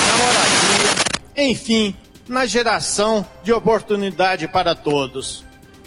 na 0.08 0.18
moradia, 0.18 1.06
enfim, 1.36 1.96
na 2.28 2.46
geração 2.46 3.26
de 3.44 3.52
oportunidade 3.54 4.48
para 4.48 4.74
todos, 4.74 5.44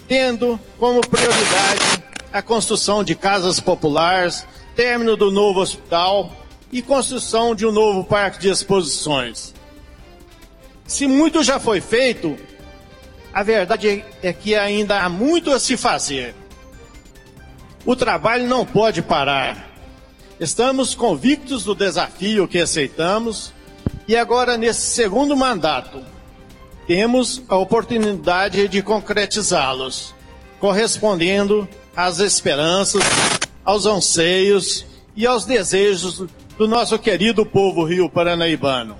tendo 0.07 0.59
como 0.77 1.01
prioridade 1.01 2.03
a 2.31 2.41
construção 2.41 3.03
de 3.03 3.15
casas 3.15 3.59
populares, 3.59 4.45
término 4.75 5.17
do 5.17 5.31
novo 5.31 5.59
hospital, 5.59 6.31
e 6.71 6.81
construção 6.81 7.55
de 7.55 7.65
um 7.65 7.71
novo 7.71 8.03
parque 8.03 8.39
de 8.39 8.49
exposições. 8.49 9.53
Se 10.85 11.07
muito 11.07 11.43
já 11.43 11.59
foi 11.59 11.81
feito, 11.81 12.37
a 13.33 13.43
verdade 13.43 14.03
é 14.21 14.33
que 14.33 14.55
ainda 14.55 15.01
há 15.01 15.09
muito 15.09 15.51
a 15.51 15.59
se 15.59 15.77
fazer. 15.77 16.35
O 17.85 17.95
trabalho 17.95 18.47
não 18.47 18.65
pode 18.65 19.01
parar. 19.01 19.69
Estamos 20.39 20.95
convictos 20.95 21.63
do 21.63 21.75
desafio 21.75 22.47
que 22.47 22.59
aceitamos 22.59 23.53
e 24.07 24.15
agora, 24.15 24.57
nesse 24.57 24.93
segundo 24.93 25.35
mandato, 25.35 26.03
temos 26.87 27.43
a 27.47 27.55
oportunidade 27.55 28.67
de 28.67 28.81
concretizá-los, 28.81 30.15
correspondendo 30.59 31.69
às 31.95 32.19
esperanças, 32.19 33.03
aos 33.63 33.85
anseios 33.85 34.85
e 35.15 35.27
aos 35.27 35.45
desejos 35.45 36.23
do 36.59 36.67
nosso 36.67 36.99
querido 36.99 37.45
povo 37.45 37.85
rio 37.85 38.09
paranaibano. 38.09 38.97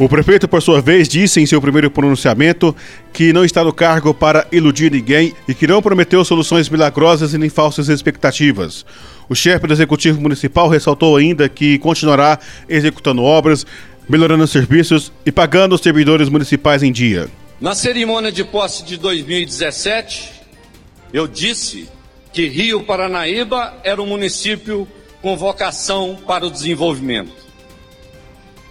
O 0.00 0.08
prefeito, 0.08 0.48
por 0.48 0.62
sua 0.62 0.80
vez, 0.80 1.06
disse 1.06 1.40
em 1.40 1.46
seu 1.46 1.60
primeiro 1.60 1.90
pronunciamento 1.90 2.74
que 3.12 3.34
não 3.34 3.44
está 3.44 3.62
no 3.62 3.72
cargo 3.72 4.14
para 4.14 4.46
iludir 4.50 4.90
ninguém 4.90 5.34
e 5.46 5.52
que 5.52 5.66
não 5.66 5.82
prometeu 5.82 6.24
soluções 6.24 6.70
milagrosas 6.70 7.34
e 7.34 7.38
nem 7.38 7.50
falsas 7.50 7.88
expectativas. 7.90 8.84
O 9.28 9.34
chefe 9.34 9.66
do 9.66 9.74
Executivo 9.74 10.20
Municipal 10.22 10.66
ressaltou 10.66 11.14
ainda 11.14 11.46
que 11.46 11.78
continuará 11.78 12.38
executando 12.66 13.22
obras, 13.22 13.66
melhorando 14.08 14.46
serviços 14.46 15.12
e 15.24 15.30
pagando 15.30 15.74
os 15.74 15.82
servidores 15.82 16.30
municipais 16.30 16.82
em 16.82 16.90
dia. 16.90 17.28
Na 17.60 17.74
cerimônia 17.74 18.32
de 18.32 18.42
posse 18.42 18.84
de 18.84 18.96
2017, 18.96 20.32
eu 21.12 21.28
disse 21.28 21.88
que 22.34 22.48
Rio 22.48 22.82
Paranaíba 22.82 23.78
era 23.84 24.02
um 24.02 24.06
município 24.06 24.88
com 25.22 25.36
vocação 25.36 26.18
para 26.26 26.44
o 26.44 26.50
desenvolvimento. 26.50 27.32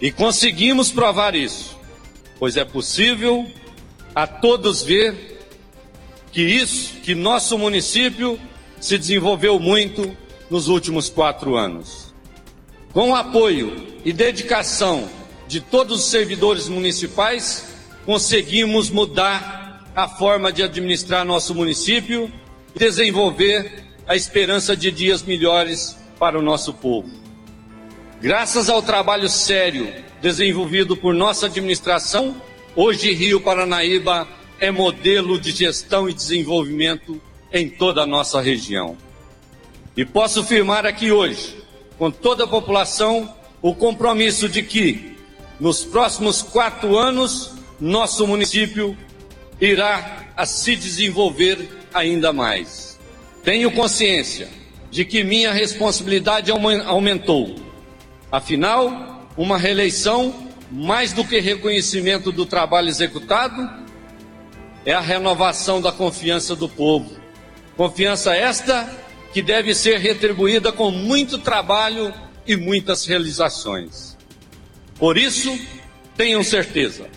E 0.02 0.12
conseguimos 0.12 0.92
provar 0.92 1.34
isso, 1.34 1.74
pois 2.38 2.58
é 2.58 2.64
possível 2.64 3.50
a 4.14 4.26
todos 4.26 4.82
ver 4.82 5.40
que 6.30 6.42
isso, 6.42 6.96
que 6.96 7.14
nosso 7.14 7.56
município 7.56 8.38
se 8.78 8.98
desenvolveu 8.98 9.58
muito 9.58 10.14
nos 10.50 10.68
últimos 10.68 11.08
quatro 11.08 11.56
anos. 11.56 12.12
Com 12.92 13.12
o 13.12 13.16
apoio 13.16 13.98
e 14.04 14.12
dedicação 14.12 15.08
de 15.48 15.58
todos 15.58 16.00
os 16.00 16.10
servidores 16.10 16.68
municipais, 16.68 17.64
conseguimos 18.04 18.90
mudar 18.90 19.90
a 19.96 20.06
forma 20.06 20.52
de 20.52 20.62
administrar 20.62 21.24
nosso 21.24 21.54
município 21.54 22.30
desenvolver 22.74 23.84
a 24.06 24.16
esperança 24.16 24.76
de 24.76 24.90
dias 24.90 25.22
melhores 25.22 25.96
para 26.18 26.38
o 26.38 26.42
nosso 26.42 26.74
povo. 26.74 27.08
Graças 28.20 28.68
ao 28.68 28.82
trabalho 28.82 29.28
sério 29.28 29.92
desenvolvido 30.20 30.96
por 30.96 31.14
nossa 31.14 31.46
administração, 31.46 32.34
hoje 32.74 33.12
Rio 33.12 33.40
Paranaíba 33.40 34.26
é 34.58 34.70
modelo 34.70 35.38
de 35.38 35.50
gestão 35.50 36.08
e 36.08 36.14
desenvolvimento 36.14 37.20
em 37.52 37.68
toda 37.68 38.02
a 38.02 38.06
nossa 38.06 38.40
região. 38.40 38.96
E 39.96 40.04
posso 40.04 40.40
afirmar 40.40 40.86
aqui 40.86 41.12
hoje, 41.12 41.62
com 41.98 42.10
toda 42.10 42.44
a 42.44 42.48
população, 42.48 43.32
o 43.62 43.74
compromisso 43.74 44.48
de 44.48 44.62
que, 44.62 45.16
nos 45.60 45.84
próximos 45.84 46.42
quatro 46.42 46.96
anos, 46.96 47.52
nosso 47.80 48.26
município 48.26 48.96
irá 49.60 50.24
a 50.36 50.46
se 50.46 50.74
desenvolver 50.74 51.83
ainda 51.94 52.32
mais. 52.32 52.98
Tenho 53.44 53.70
consciência 53.70 54.48
de 54.90 55.04
que 55.04 55.24
minha 55.24 55.52
responsabilidade 55.52 56.50
aumentou. 56.50 57.54
Afinal, 58.30 59.28
uma 59.36 59.56
reeleição, 59.56 60.50
mais 60.70 61.12
do 61.12 61.24
que 61.24 61.38
reconhecimento 61.40 62.32
do 62.32 62.44
trabalho 62.44 62.88
executado, 62.88 63.70
é 64.84 64.92
a 64.92 65.00
renovação 65.00 65.80
da 65.80 65.92
confiança 65.92 66.54
do 66.54 66.68
povo. 66.68 67.16
Confiança 67.76 68.36
esta 68.36 68.88
que 69.32 69.42
deve 69.42 69.74
ser 69.74 69.98
retribuída 69.98 70.70
com 70.70 70.90
muito 70.90 71.38
trabalho 71.38 72.14
e 72.46 72.56
muitas 72.56 73.06
realizações. 73.06 74.16
Por 74.96 75.18
isso, 75.18 75.58
tenham 76.16 76.42
certeza, 76.44 77.08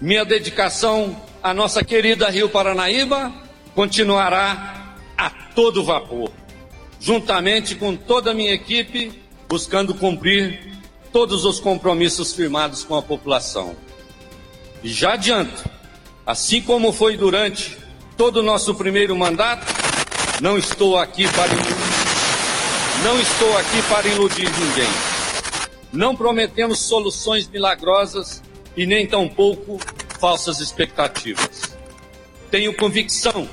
minha 0.00 0.24
dedicação 0.24 1.20
à 1.42 1.52
nossa 1.52 1.84
querida 1.84 2.30
Rio 2.30 2.48
Paranaíba 2.48 3.43
continuará 3.74 4.96
a 5.16 5.30
todo 5.30 5.84
vapor, 5.84 6.30
juntamente 7.00 7.74
com 7.74 7.96
toda 7.96 8.30
a 8.30 8.34
minha 8.34 8.52
equipe, 8.52 9.12
buscando 9.48 9.94
cumprir 9.94 10.72
todos 11.12 11.44
os 11.44 11.60
compromissos 11.60 12.32
firmados 12.32 12.84
com 12.84 12.96
a 12.96 13.02
população. 13.02 13.76
E 14.82 14.88
já 14.88 15.14
adianto 15.14 15.74
Assim 16.26 16.62
como 16.62 16.90
foi 16.90 17.18
durante 17.18 17.76
todo 18.16 18.38
o 18.38 18.42
nosso 18.42 18.74
primeiro 18.74 19.14
mandato, 19.14 19.66
não 20.40 20.56
estou 20.56 20.96
aqui 20.96 21.28
para 21.30 21.52
não 23.02 23.20
estou 23.20 23.58
aqui 23.58 23.82
para 23.90 24.08
iludir 24.08 24.50
ninguém. 24.50 24.88
Não 25.92 26.16
prometemos 26.16 26.78
soluções 26.78 27.46
milagrosas 27.46 28.42
e 28.74 28.86
nem 28.86 29.06
tampouco 29.06 29.78
falsas 30.18 30.60
expectativas. 30.60 31.76
Tenho 32.50 32.74
convicção 32.74 33.46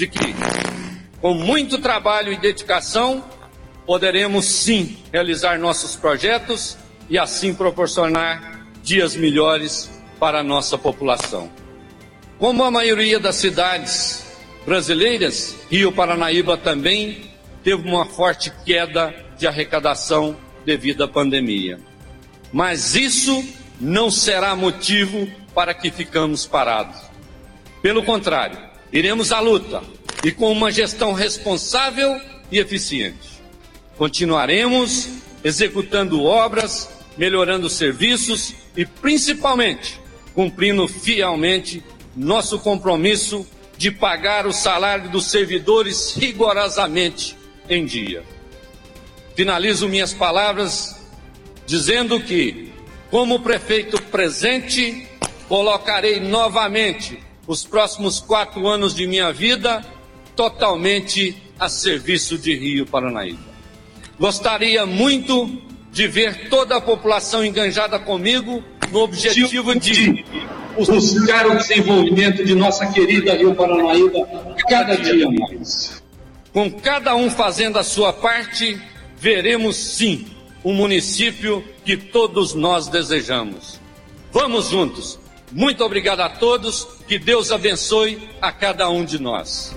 de 0.00 0.06
que, 0.06 0.34
com 1.20 1.34
muito 1.34 1.76
trabalho 1.76 2.32
e 2.32 2.38
dedicação, 2.38 3.22
poderemos 3.84 4.46
sim 4.46 4.96
realizar 5.12 5.58
nossos 5.58 5.94
projetos 5.94 6.78
e 7.10 7.18
assim 7.18 7.52
proporcionar 7.52 8.64
dias 8.82 9.14
melhores 9.14 9.90
para 10.18 10.40
a 10.40 10.42
nossa 10.42 10.78
população. 10.78 11.50
Como 12.38 12.64
a 12.64 12.70
maioria 12.70 13.20
das 13.20 13.36
cidades 13.36 14.24
brasileiras, 14.64 15.54
Rio 15.70 15.92
Paranaíba 15.92 16.56
também 16.56 17.30
teve 17.62 17.86
uma 17.86 18.06
forte 18.06 18.50
queda 18.64 19.14
de 19.36 19.46
arrecadação 19.46 20.34
devido 20.64 21.04
à 21.04 21.08
pandemia. 21.08 21.78
Mas 22.50 22.94
isso 22.94 23.44
não 23.78 24.10
será 24.10 24.56
motivo 24.56 25.28
para 25.54 25.74
que 25.74 25.90
ficamos 25.90 26.46
parados. 26.46 26.98
Pelo 27.82 28.02
contrário, 28.02 28.70
iremos 28.92 29.30
à 29.30 29.40
luta 29.40 29.82
e 30.22 30.32
com 30.32 30.50
uma 30.50 30.70
gestão 30.70 31.12
responsável 31.12 32.20
e 32.50 32.58
eficiente. 32.58 33.40
Continuaremos 33.96 35.08
executando 35.42 36.24
obras, 36.24 36.88
melhorando 37.16 37.68
serviços 37.68 38.54
e 38.76 38.84
principalmente 38.84 40.00
cumprindo 40.34 40.86
fielmente 40.86 41.82
nosso 42.14 42.58
compromisso 42.58 43.46
de 43.76 43.90
pagar 43.90 44.46
o 44.46 44.52
salário 44.52 45.10
dos 45.10 45.26
servidores 45.30 46.14
rigorosamente 46.14 47.36
em 47.68 47.84
dia. 47.84 48.22
Finalizo 49.34 49.88
minhas 49.88 50.12
palavras 50.12 50.96
dizendo 51.66 52.20
que, 52.20 52.72
como 53.10 53.40
prefeito 53.40 54.00
presente, 54.02 55.08
colocarei 55.48 56.20
novamente 56.20 57.18
os 57.46 57.64
próximos 57.64 58.20
quatro 58.20 58.68
anos 58.68 58.94
de 58.94 59.06
minha 59.06 59.32
vida 59.32 59.84
totalmente 60.34 61.36
a 61.58 61.68
serviço 61.68 62.38
de 62.38 62.54
Rio 62.54 62.86
Paranaíba. 62.86 63.38
Gostaria 64.18 64.86
muito 64.86 65.60
de 65.92 66.06
ver 66.06 66.48
toda 66.48 66.76
a 66.76 66.80
população 66.80 67.44
enganjada 67.44 67.98
comigo 67.98 68.62
no 68.90 69.00
objetivo 69.00 69.74
de 69.78 70.24
buscar 70.76 71.46
o 71.46 71.56
desenvolvimento 71.56 72.44
de 72.44 72.54
nossa 72.54 72.86
querida 72.86 73.34
Rio 73.34 73.54
Paranaíba 73.54 74.26
cada 74.68 74.96
dia 74.96 75.28
mais. 75.30 76.02
Com 76.52 76.70
cada 76.70 77.14
um 77.14 77.30
fazendo 77.30 77.78
a 77.78 77.84
sua 77.84 78.12
parte, 78.12 78.80
veremos 79.16 79.76
sim 79.76 80.26
o 80.62 80.72
município 80.72 81.64
que 81.84 81.96
todos 81.96 82.54
nós 82.54 82.88
desejamos. 82.88 83.80
Vamos 84.32 84.68
juntos. 84.70 85.18
Muito 85.52 85.84
obrigado 85.84 86.20
a 86.20 86.28
todos. 86.28 86.86
Que 87.06 87.18
Deus 87.18 87.50
abençoe 87.50 88.28
a 88.40 88.52
cada 88.52 88.88
um 88.88 89.04
de 89.04 89.20
nós. 89.20 89.74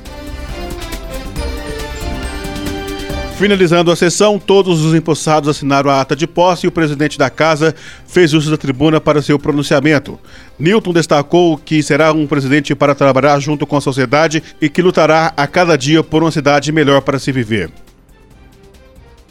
Finalizando 3.38 3.92
a 3.92 3.96
sessão, 3.96 4.38
todos 4.38 4.82
os 4.82 4.94
empossados 4.94 5.50
assinaram 5.50 5.90
a 5.90 6.00
ata 6.00 6.16
de 6.16 6.28
posse 6.28 6.66
e 6.66 6.70
o 6.70 6.72
presidente 6.72 7.18
da 7.18 7.32
casa 7.32 7.76
fez 8.08 8.32
uso 8.32 8.52
da 8.52 8.58
tribuna 8.58 9.02
para 9.02 9.24
seu 9.24 9.40
pronunciamento. 9.40 10.20
Newton 10.58 10.94
destacou 10.94 11.58
que 11.58 11.82
será 11.82 12.14
um 12.14 12.28
presidente 12.28 12.76
para 12.76 12.94
trabalhar 12.94 13.40
junto 13.40 13.66
com 13.66 13.76
a 13.76 13.82
sociedade 13.82 14.42
e 14.62 14.70
que 14.70 14.84
lutará 14.84 15.34
a 15.36 15.48
cada 15.48 15.76
dia 15.76 16.04
por 16.04 16.22
uma 16.22 16.32
cidade 16.32 16.72
melhor 16.72 17.02
para 17.02 17.18
se 17.18 17.32
viver. 17.32 17.72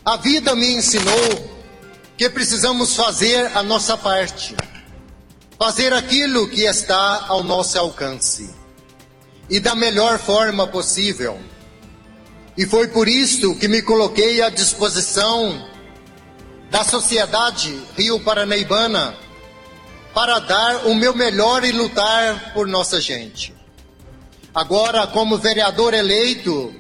A 0.04 0.16
vida 0.16 0.54
me 0.56 0.74
ensinou 0.74 1.50
que 2.18 2.28
precisamos 2.28 2.96
fazer 2.96 3.52
a 3.54 3.62
nossa 3.62 3.96
parte, 3.96 4.56
fazer 5.56 5.92
aquilo 5.92 6.48
que 6.48 6.62
está 6.62 7.26
ao 7.28 7.44
nosso 7.44 7.78
alcance 7.78 8.50
e 9.48 9.60
da 9.60 9.76
melhor 9.76 10.18
forma 10.18 10.66
possível 10.66 11.38
e 12.56 12.66
foi 12.66 12.88
por 12.88 13.08
isso 13.08 13.54
que 13.56 13.68
me 13.68 13.80
coloquei 13.80 14.42
à 14.42 14.50
disposição 14.50 15.68
da 16.70 16.84
sociedade 16.84 17.82
Rio 17.96 18.20
Paranaibana 18.20 19.14
para 20.14 20.38
dar 20.38 20.86
o 20.86 20.94
meu 20.94 21.14
melhor 21.14 21.64
e 21.64 21.72
lutar 21.72 22.52
por 22.52 22.66
nossa 22.66 23.00
gente. 23.00 23.54
Agora, 24.54 25.06
como 25.06 25.38
vereador 25.38 25.94
eleito, 25.94 26.74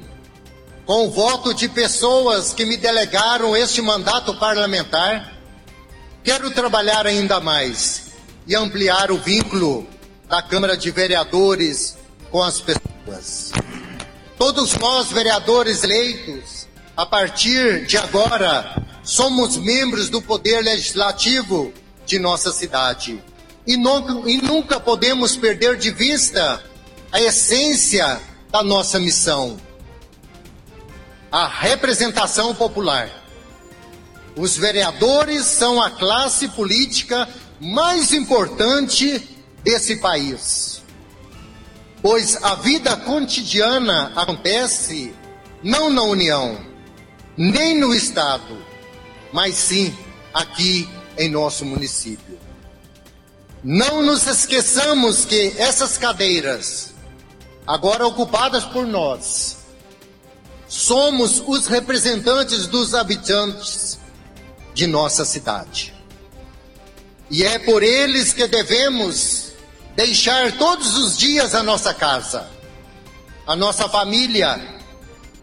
com 0.84 1.06
o 1.06 1.10
voto 1.10 1.54
de 1.54 1.68
pessoas 1.68 2.52
que 2.52 2.66
me 2.66 2.76
delegaram 2.76 3.56
este 3.56 3.80
mandato 3.80 4.34
parlamentar, 4.34 5.32
quero 6.22 6.50
trabalhar 6.50 7.06
ainda 7.06 7.40
mais 7.40 8.12
e 8.46 8.54
ampliar 8.54 9.10
o 9.10 9.16
vínculo 9.16 9.86
da 10.28 10.42
Câmara 10.42 10.76
de 10.76 10.90
Vereadores 10.90 11.96
com 12.30 12.42
as 12.42 12.60
pessoas. 12.60 13.52
Todos 14.44 14.74
nós, 14.74 15.12
vereadores 15.12 15.84
eleitos, 15.84 16.66
a 16.96 17.06
partir 17.06 17.86
de 17.86 17.96
agora, 17.96 18.84
somos 19.04 19.56
membros 19.56 20.10
do 20.10 20.20
Poder 20.20 20.64
Legislativo 20.64 21.72
de 22.04 22.18
nossa 22.18 22.50
cidade. 22.50 23.22
E 23.64 23.76
nunca, 23.76 24.28
e 24.28 24.38
nunca 24.38 24.80
podemos 24.80 25.36
perder 25.36 25.76
de 25.76 25.92
vista 25.92 26.60
a 27.12 27.20
essência 27.20 28.20
da 28.50 28.64
nossa 28.64 28.98
missão: 28.98 29.56
a 31.30 31.46
representação 31.46 32.52
popular. 32.52 33.08
Os 34.34 34.56
vereadores 34.56 35.44
são 35.44 35.80
a 35.80 35.88
classe 35.88 36.48
política 36.48 37.28
mais 37.60 38.12
importante 38.12 39.22
desse 39.62 40.00
país 40.00 40.81
pois 42.02 42.36
a 42.42 42.56
vida 42.56 42.96
cotidiana 42.96 44.12
acontece 44.16 45.14
não 45.62 45.88
na 45.88 46.02
União, 46.02 46.58
nem 47.36 47.78
no 47.78 47.94
Estado, 47.94 48.58
mas 49.32 49.54
sim 49.54 49.96
aqui 50.34 50.88
em 51.16 51.30
nosso 51.30 51.64
município. 51.64 52.38
Não 53.62 54.02
nos 54.02 54.26
esqueçamos 54.26 55.24
que 55.24 55.54
essas 55.56 55.96
cadeiras 55.96 56.92
agora 57.64 58.04
ocupadas 58.06 58.64
por 58.64 58.86
nós. 58.86 59.58
Somos 60.66 61.42
os 61.46 61.66
representantes 61.66 62.66
dos 62.66 62.94
habitantes 62.94 64.00
de 64.74 64.86
nossa 64.86 65.24
cidade. 65.24 65.94
E 67.30 67.44
é 67.44 67.58
por 67.58 67.82
eles 67.82 68.32
que 68.32 68.46
devemos 68.48 69.41
deixar 69.94 70.52
todos 70.52 70.96
os 70.96 71.16
dias 71.16 71.54
a 71.54 71.62
nossa 71.62 71.92
casa, 71.92 72.48
a 73.46 73.54
nossa 73.54 73.88
família, 73.88 74.60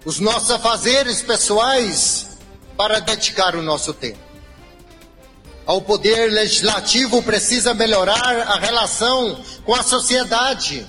os 0.06 0.20
nossos 0.20 0.52
afazeres 0.52 1.22
pessoais 1.22 2.38
para 2.78 3.00
dedicar 3.00 3.56
o 3.56 3.62
nosso 3.62 3.94
tempo. 3.94 4.20
Ao 5.66 5.82
poder 5.82 6.32
legislativo 6.32 7.22
precisa 7.22 7.74
melhorar 7.74 8.48
a 8.48 8.58
relação 8.58 9.40
com 9.66 9.76
a 9.76 9.84
sociedade, 9.84 10.86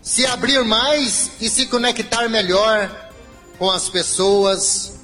se 0.00 0.24
abrir 0.24 0.64
mais 0.64 1.32
e 1.40 1.50
se 1.50 1.66
conectar 1.66 2.28
melhor 2.28 3.10
com 3.58 3.70
as 3.70 3.90
pessoas 3.90 5.00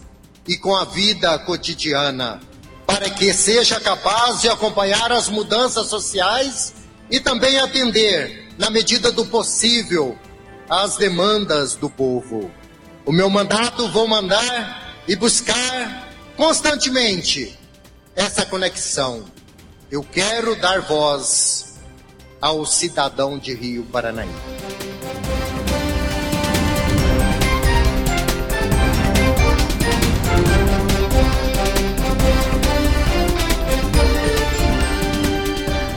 e 0.48 0.56
com 0.56 0.74
a 0.74 0.84
vida 0.84 1.38
cotidiana 1.40 2.40
para 2.86 3.10
que 3.10 3.34
seja 3.34 3.78
capaz 3.80 4.40
de 4.40 4.48
acompanhar 4.48 5.12
as 5.12 5.28
mudanças 5.28 5.88
sociais 5.88 6.72
e 7.10 7.20
também 7.20 7.58
atender, 7.58 8.48
na 8.58 8.70
medida 8.70 9.12
do 9.12 9.24
possível, 9.26 10.18
às 10.68 10.96
demandas 10.96 11.74
do 11.74 11.88
povo. 11.88 12.50
O 13.04 13.12
meu 13.12 13.30
mandato 13.30 13.88
vou 13.88 14.08
mandar 14.08 14.96
e 15.06 15.14
buscar 15.14 16.10
constantemente 16.36 17.56
essa 18.14 18.44
conexão. 18.44 19.24
Eu 19.90 20.02
quero 20.02 20.56
dar 20.56 20.80
voz 20.80 21.78
ao 22.40 22.66
cidadão 22.66 23.38
de 23.38 23.54
Rio 23.54 23.84
Paranaíba. 23.84 24.65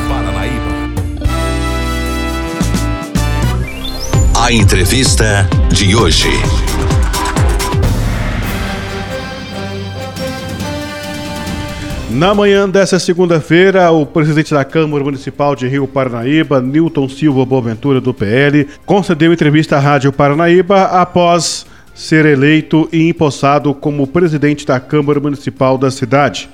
A 4.38 4.52
entrevista 4.52 5.48
de 5.72 5.96
hoje. 5.96 6.28
Na 12.10 12.34
manhã 12.34 12.68
dessa 12.68 12.98
segunda-feira, 12.98 13.90
o 13.90 14.04
presidente 14.04 14.52
da 14.52 14.66
Câmara 14.66 15.02
Municipal 15.02 15.56
de 15.56 15.66
Rio 15.66 15.88
Paranaíba, 15.88 16.60
Newton 16.60 17.08
Silva 17.08 17.46
Boaventura, 17.46 18.02
do 18.02 18.12
PL, 18.12 18.68
concedeu 18.84 19.32
entrevista 19.32 19.78
à 19.78 19.80
Rádio 19.80 20.12
Paranaíba 20.12 20.82
após 20.82 21.64
ser 22.00 22.24
eleito 22.24 22.88
e 22.90 23.10
empossado 23.10 23.74
como 23.74 24.06
presidente 24.06 24.66
da 24.66 24.80
Câmara 24.80 25.20
Municipal 25.20 25.76
da 25.76 25.90
cidade. 25.90 26.48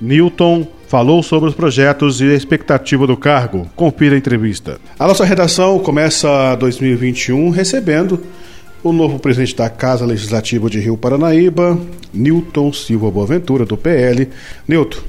Newton 0.00 0.66
falou 0.88 1.22
sobre 1.22 1.50
os 1.50 1.54
projetos 1.54 2.22
e 2.22 2.24
a 2.24 2.34
expectativa 2.34 3.06
do 3.06 3.14
cargo. 3.14 3.68
Confira 3.76 4.14
a 4.14 4.18
entrevista. 4.18 4.80
A 4.98 5.06
nossa 5.06 5.26
redação 5.26 5.78
começa 5.80 6.54
2021 6.54 7.50
recebendo 7.50 8.18
o 8.82 8.90
novo 8.90 9.18
presidente 9.18 9.54
da 9.54 9.68
Casa 9.68 10.06
Legislativa 10.06 10.70
de 10.70 10.80
Rio 10.80 10.96
Paranaíba, 10.96 11.78
Newton 12.14 12.72
Silva 12.72 13.10
Boaventura, 13.10 13.66
do 13.66 13.76
PL. 13.76 14.26
Newton, 14.66 15.00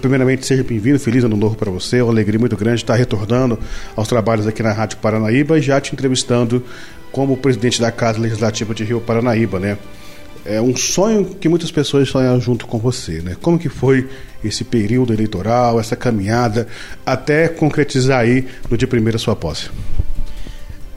primeiramente, 0.00 0.44
seja 0.44 0.64
bem-vindo, 0.64 0.98
feliz 0.98 1.22
ano 1.22 1.36
novo 1.36 1.54
para 1.54 1.70
você, 1.70 2.02
uma 2.02 2.10
alegria 2.10 2.40
muito 2.40 2.56
grande 2.56 2.82
estar 2.82 2.96
retornando 2.96 3.56
aos 3.94 4.08
trabalhos 4.08 4.48
aqui 4.48 4.60
na 4.60 4.72
Rádio 4.72 4.98
Paranaíba 4.98 5.56
e 5.56 5.62
já 5.62 5.80
te 5.80 5.92
entrevistando 5.92 6.64
como 7.12 7.36
presidente 7.36 7.80
da 7.80 7.90
Casa 7.90 8.18
Legislativa 8.18 8.74
de 8.74 8.84
Rio 8.84 9.00
Paranaíba, 9.00 9.58
né? 9.58 9.78
É 10.44 10.60
um 10.60 10.74
sonho 10.76 11.24
que 11.24 11.48
muitas 11.48 11.70
pessoas 11.70 12.08
sonham 12.08 12.40
junto 12.40 12.66
com 12.66 12.78
você, 12.78 13.20
né? 13.20 13.36
Como 13.40 13.58
que 13.58 13.68
foi 13.68 14.08
esse 14.42 14.64
período 14.64 15.12
eleitoral, 15.12 15.78
essa 15.78 15.96
caminhada, 15.96 16.66
até 17.04 17.48
concretizar 17.48 18.20
aí 18.20 18.46
no 18.70 18.76
dia 18.76 18.88
primeiro 18.88 19.16
a 19.16 19.18
sua 19.18 19.36
posse? 19.36 19.70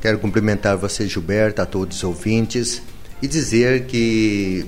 Quero 0.01 0.19
cumprimentar 0.19 0.77
você, 0.77 1.07
Gilberto, 1.07 1.61
a 1.61 1.65
todos 1.65 1.97
os 1.97 2.03
ouvintes 2.03 2.81
e 3.21 3.27
dizer 3.27 3.85
que 3.85 4.65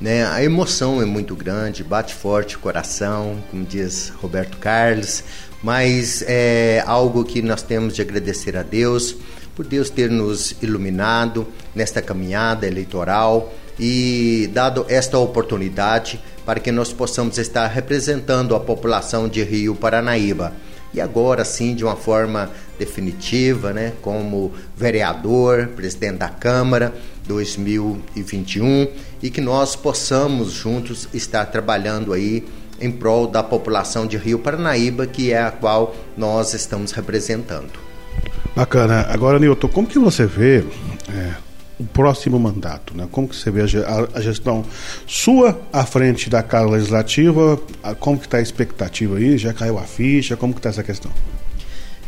né, 0.00 0.26
a 0.26 0.42
emoção 0.42 1.00
é 1.00 1.04
muito 1.04 1.36
grande, 1.36 1.84
bate 1.84 2.14
forte 2.14 2.56
o 2.56 2.58
coração, 2.58 3.36
como 3.50 3.64
diz 3.64 4.08
Roberto 4.16 4.56
Carlos, 4.58 5.22
mas 5.62 6.24
é 6.26 6.82
algo 6.84 7.24
que 7.24 7.40
nós 7.40 7.62
temos 7.62 7.94
de 7.94 8.02
agradecer 8.02 8.56
a 8.56 8.64
Deus 8.64 9.16
por 9.54 9.66
Deus 9.66 9.90
ter 9.90 10.10
nos 10.10 10.54
iluminado 10.62 11.46
nesta 11.74 12.00
caminhada 12.00 12.66
eleitoral 12.66 13.52
e 13.78 14.50
dado 14.52 14.86
esta 14.88 15.18
oportunidade 15.18 16.20
para 16.44 16.60
que 16.60 16.72
nós 16.72 16.92
possamos 16.92 17.38
estar 17.38 17.66
representando 17.68 18.54
a 18.54 18.60
população 18.60 19.28
de 19.28 19.42
Rio 19.42 19.74
Paranaíba. 19.74 20.52
E 20.94 21.00
agora 21.00 21.44
sim, 21.44 21.74
de 21.74 21.84
uma 21.84 21.96
forma 21.96 22.50
definitiva, 22.78 23.72
né, 23.72 23.92
como 24.02 24.52
vereador, 24.76 25.68
presidente 25.68 26.18
da 26.18 26.28
Câmara 26.28 26.92
2021 27.26 28.88
e 29.22 29.30
que 29.30 29.40
nós 29.40 29.74
possamos 29.74 30.52
juntos 30.52 31.08
estar 31.14 31.46
trabalhando 31.46 32.12
aí 32.12 32.44
em 32.80 32.90
prol 32.90 33.26
da 33.26 33.42
população 33.42 34.06
de 34.06 34.16
Rio 34.16 34.40
Paranaíba, 34.40 35.06
que 35.06 35.32
é 35.32 35.42
a 35.42 35.50
qual 35.50 35.94
nós 36.16 36.52
estamos 36.52 36.90
representando. 36.92 37.91
Bacana. 38.54 39.06
Agora, 39.08 39.38
Nilton, 39.38 39.68
como 39.68 39.88
que 39.88 39.98
você 39.98 40.26
vê 40.26 40.64
é, 41.08 41.32
o 41.80 41.84
próximo 41.84 42.38
mandato? 42.38 42.96
Né? 42.96 43.08
Como 43.10 43.26
que 43.26 43.34
você 43.34 43.50
vê 43.50 43.62
a, 43.62 44.20
gestão 44.20 44.64
sua 45.06 45.60
à 45.72 45.84
frente 45.86 46.28
da 46.28 46.42
Casa 46.42 46.68
Legislativa? 46.68 47.58
Como 47.98 48.18
que 48.18 48.26
está 48.26 48.38
a 48.38 48.42
expectativa 48.42 49.16
aí? 49.16 49.38
Já 49.38 49.54
caiu 49.54 49.78
a 49.78 49.82
ficha? 49.82 50.36
Como 50.36 50.52
que 50.52 50.58
está 50.58 50.68
essa 50.68 50.82
questão? 50.82 51.10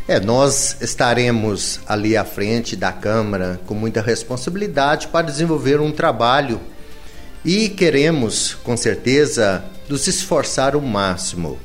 É, 0.07 0.19
nós 0.19 0.77
estaremos 0.81 1.79
ali 1.87 2.15
à 2.15 2.23
frente 2.23 2.75
da 2.75 2.91
Câmara 2.91 3.59
com 3.65 3.73
muita 3.73 4.03
responsabilidade 4.03 5.07
para 5.07 5.25
desenvolver 5.25 5.81
um 5.81 5.91
trabalho 5.91 6.61
e 7.43 7.69
queremos, 7.69 8.53
com 8.63 8.77
certeza, 8.77 9.63
nos 9.89 10.07
esforçar 10.07 10.75
o 10.75 10.81
máximo 10.81 11.59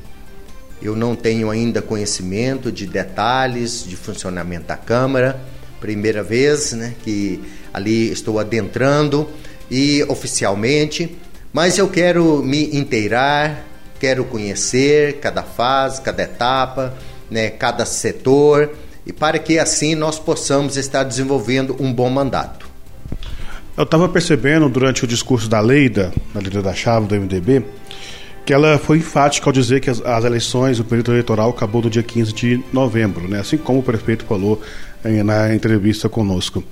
eu 0.83 0.97
não 0.97 1.15
tenho 1.15 1.51
ainda 1.51 1.83
conhecimento 1.83 2.73
de 2.73 2.87
detalhes 2.87 3.85
de 3.85 3.97
funcionamento 3.97 4.67
da 4.67 4.77
Câmara. 4.77 5.41
Primeira 5.81 6.23
vez 6.23 6.73
né, 6.73 6.95
que 7.03 7.43
ali 7.73 8.11
estou 8.11 8.39
adentrando 8.39 9.29
e 9.71 10.05
oficialmente, 10.09 11.17
mas 11.53 11.79
eu 11.79 11.89
quero 11.89 12.43
me 12.43 12.77
inteirar, 12.77 13.65
quero 13.99 14.25
conhecer 14.25 15.19
cada 15.21 15.43
fase, 15.43 16.01
cada 16.01 16.23
etapa, 16.23 16.95
né, 17.31 17.51
cada 17.51 17.85
setor, 17.87 18.71
e 19.07 19.13
para 19.13 19.39
que 19.39 19.59
assim 19.59 19.95
nós 19.95 20.19
possamos 20.19 20.77
estar 20.77 21.05
desenvolvendo 21.05 21.77
um 21.79 21.93
bom 21.93 22.11
mandato. 22.11 22.69
Eu 23.77 23.85
estava 23.85 24.09
percebendo 24.09 24.69
durante 24.69 25.05
o 25.05 25.07
discurso 25.07 25.49
da 25.49 25.61
Leida, 25.61 26.13
da 26.35 26.41
líder 26.41 26.63
da 26.63 26.75
chave 26.75 27.07
do 27.07 27.15
MDB, 27.15 27.65
que 28.51 28.55
ela 28.55 28.79
foi 28.79 28.99
enfática 28.99 29.49
ao 29.49 29.53
dizer 29.53 29.79
que 29.79 29.89
as, 29.89 30.05
as, 30.05 30.25
eleições, 30.25 30.81
o 30.81 30.85
período 30.85 31.13
eleitoral 31.13 31.51
acabou 31.51 31.81
no 31.83 31.89
dia 31.89 32.03
15 32.03 32.33
de 32.33 32.65
novembro, 32.73 33.29
né? 33.29 33.39
assim 33.39 33.57
como 33.57 33.79
o 33.79 33.83
prefeito 33.83 34.25
falou 34.25 34.61
em, 35.05 35.23
na 35.23 35.55
entrevista 35.55 36.09
conosco. 36.09 36.65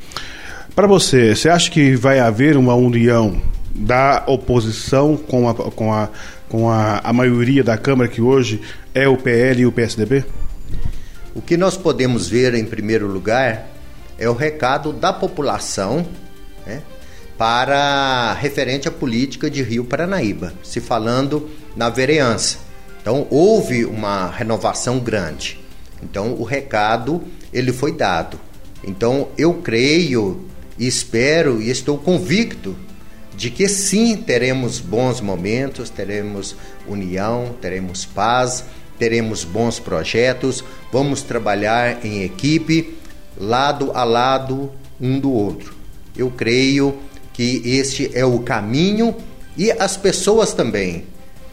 Para 0.75 0.89
você, 0.89 1.37
você 1.37 1.49
acha 1.49 1.71
que 1.71 1.95
vai 1.95 2.19
haver 2.19 2.57
uma 2.57 2.75
união 2.75 3.41
da 3.73 4.25
oposição 4.27 5.17
com 5.17 5.49
a, 5.49 5.55
com 5.55 5.95
a, 5.95 6.09
com 6.49 6.69
a, 6.69 6.99
a 6.99 7.13
maioria 7.13 7.63
da 7.63 7.79
Câmara, 7.79 8.11
que 8.11 8.21
hoje 8.21 8.61
é 8.93 9.07
o 9.07 9.17
PL 9.17 9.63
e 9.63 9.67
o 9.67 9.71
PSDB? 9.71 10.25
O 11.33 11.41
que 11.41 11.57
nós 11.57 11.77
podemos 11.77 12.29
ver, 12.29 12.55
em 12.55 12.65
primeiro 12.65 13.07
lugar, 13.07 13.69
é 14.19 14.29
o 14.29 14.35
recado 14.35 14.93
da 14.93 15.13
população 15.13 16.05
né, 16.67 16.83
para 17.37 18.33
referente 18.33 18.89
à 18.89 18.91
política 18.91 19.49
de 19.49 19.63
Rio 19.63 19.85
Paranaíba, 19.85 20.53
se 20.65 20.81
falando 20.81 21.49
na 21.77 21.89
vereança. 21.89 22.59
Então 23.01 23.27
houve 23.31 23.85
uma 23.85 24.29
renovação 24.31 24.99
grande. 24.99 25.59
Então 26.03 26.35
o 26.35 26.43
recado 26.43 27.23
ele 27.53 27.73
foi 27.73 27.93
dado. 27.93 28.39
Então 28.85 29.29
eu 29.37 29.55
creio, 29.55 30.45
espero 30.79 31.61
e 31.61 31.71
estou 31.71 31.99
convicto 31.99 32.77
de 33.37 33.51
que 33.51 33.69
sim 33.69 34.17
teremos 34.17 34.81
bons 34.81 35.21
momentos, 35.21 35.91
teremos 35.91 36.57
união, 36.87 37.55
teremos 37.61 38.05
paz, 38.05 38.65
teremos 38.99 39.45
bons 39.45 39.79
projetos, 39.79 40.65
vamos 40.93 41.23
trabalhar 41.23 42.05
em 42.05 42.25
equipe, 42.25 42.99
lado 43.37 43.93
a 43.95 44.03
lado 44.03 44.73
um 45.01 45.21
do 45.21 45.33
outro. 45.33 45.75
Eu 46.17 46.31
creio 46.31 46.99
que 47.33 47.63
este 47.65 48.11
é 48.13 48.25
o 48.25 48.41
caminho 48.41 49.15
e 49.57 49.71
as 49.71 49.97
pessoas 49.97 50.53
também 50.53 51.05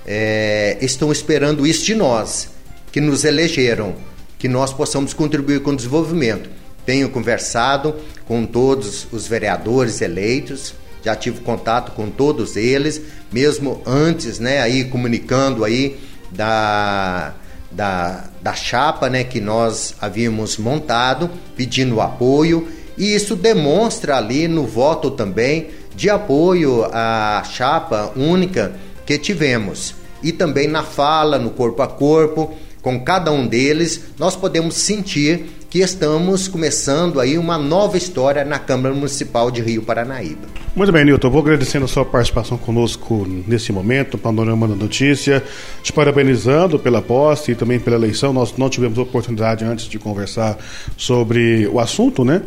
é, 0.06 0.78
estão 0.82 1.12
esperando 1.12 1.65
isso 1.65 1.86
de 1.86 1.96
nós, 1.96 2.50
que 2.91 3.02
nos 3.02 3.24
elegeram, 3.24 3.96
que 4.38 4.48
nós 4.48 4.72
possamos 4.72 5.13
contribuir 5.13 5.62
com 5.62 5.72
o 5.72 5.76
desenvolvimento. 5.76 6.50
Tenho 6.86 7.10
conversado 7.10 7.96
com 8.28 8.46
todos 8.46 9.08
os 9.12 9.28
vereadores 9.28 10.02
eleitos, 10.02 10.76
já 11.04 11.15
tive 11.15 11.39
contato 11.41 11.91
com 11.91 12.10
todos 12.10 12.56
eles, 12.56 13.02
mesmo 13.32 13.82
antes, 13.86 14.39
né, 14.39 14.62
aí 14.62 14.86
comunicando 14.86 15.63
aí 15.63 16.00
da, 16.32 17.34
da, 17.72 18.26
da 18.41 18.54
chapa, 18.54 19.10
né, 19.10 19.24
que 19.24 19.39
nós 19.39 19.96
havíamos 20.00 20.58
montado, 20.58 21.30
pedindo 21.56 22.02
apoio, 22.02 22.68
e 22.98 23.13
isso 23.13 23.36
demonstra 23.36 24.18
ali 24.18 24.48
no 24.48 24.65
voto 24.65 25.12
também 25.12 25.70
de 25.96 26.10
apoio 26.10 26.86
à 26.91 27.44
chapa 27.44 28.12
única 28.15 28.74
que 29.06 29.18
tivemos. 29.18 29.96
E 30.24 30.32
também 30.32 30.68
na 30.68 30.84
fala, 30.84 31.38
no 31.38 31.52
corpo 31.52 31.82
a 31.82 31.88
corpo, 31.88 32.54
com 32.82 33.00
cada 33.04 33.32
um 33.32 33.48
deles, 33.48 34.06
nós 34.18 34.36
podemos 34.36 34.76
sentir 34.76 35.46
que 35.76 35.80
estamos 35.80 36.48
começando 36.48 37.20
aí 37.20 37.38
uma 37.38 37.58
nova 37.58 37.98
história 37.98 38.46
na 38.46 38.58
Câmara 38.58 38.96
Municipal 38.96 39.52
de 39.52 39.62
Rio 39.62 39.82
Paranaíba. 39.82 40.48
Muito 40.74 40.91
bem, 40.91 41.04
Nilton. 41.04 41.30
Vou 41.30 41.41
agradecendo 41.41 41.84
a 41.84 41.88
sua 41.88 42.06
participação 42.06 42.58
conosco 42.58 43.28
nesse 43.46 43.74
momento, 43.74 44.18
Panorama 44.18 44.68
da 44.68 44.76
Notícia, 44.76 45.44
te 45.84 45.91
parabenizando 45.91 46.80
pela 46.80 47.02
posse 47.02 47.52
e 47.52 47.56
também 47.56 47.78
pela 47.78 47.98
eleição. 47.98 48.32
Nós 48.32 48.56
não 48.58 48.70
tivemos 48.70 48.98
oportunidade 48.98 49.65
antes 49.65 49.86
de 49.86 50.00
conversar 50.00 50.58
sobre 50.96 51.68
o 51.68 51.78
assunto, 51.80 52.24
né? 52.24 52.41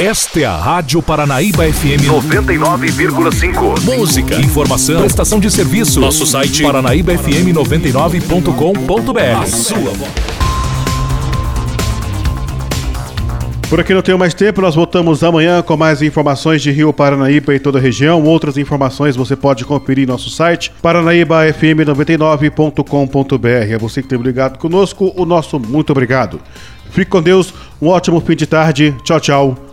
Esta 0.00 0.40
é 0.40 0.46
a 0.46 0.56
Rádio 0.56 1.02
Paranaíba 1.02 1.70
FM 1.70 2.08
99,5. 2.08 3.84
Música, 3.84 4.36
informação, 4.36 5.02
prestação 5.02 5.38
de 5.38 5.50
serviço. 5.50 6.00
Nosso 6.00 6.24
site 6.24 6.62
paranaíbafm99.com.br. 6.62 9.42
A 9.42 9.46
sua 9.46 9.92
voz. 9.92 10.10
Por 13.68 13.78
aqui 13.78 13.92
não 13.92 14.00
tenho 14.00 14.18
mais 14.18 14.32
tempo, 14.32 14.62
nós 14.62 14.74
voltamos 14.74 15.22
amanhã 15.22 15.60
com 15.60 15.76
mais 15.76 16.00
informações 16.00 16.62
de 16.62 16.70
Rio 16.70 16.94
Paranaíba 16.94 17.54
e 17.54 17.58
toda 17.58 17.78
a 17.78 17.82
região. 17.82 18.24
Outras 18.24 18.56
informações 18.56 19.16
você 19.16 19.36
pode 19.36 19.66
conferir 19.66 20.04
em 20.04 20.06
nosso 20.06 20.30
site 20.30 20.72
paranaíbafm99.com.br. 20.82 23.46
É 23.46 23.76
você 23.76 24.00
que 24.00 24.08
tem 24.08 24.18
ligado 24.18 24.58
conosco, 24.58 25.12
o 25.14 25.26
nosso 25.26 25.60
muito 25.60 25.90
obrigado. 25.90 26.40
Fique 26.88 27.10
com 27.10 27.20
Deus, 27.20 27.52
um 27.82 27.88
ótimo 27.88 28.18
fim 28.22 28.34
de 28.34 28.46
tarde. 28.46 28.96
Tchau, 29.04 29.20
tchau. 29.20 29.69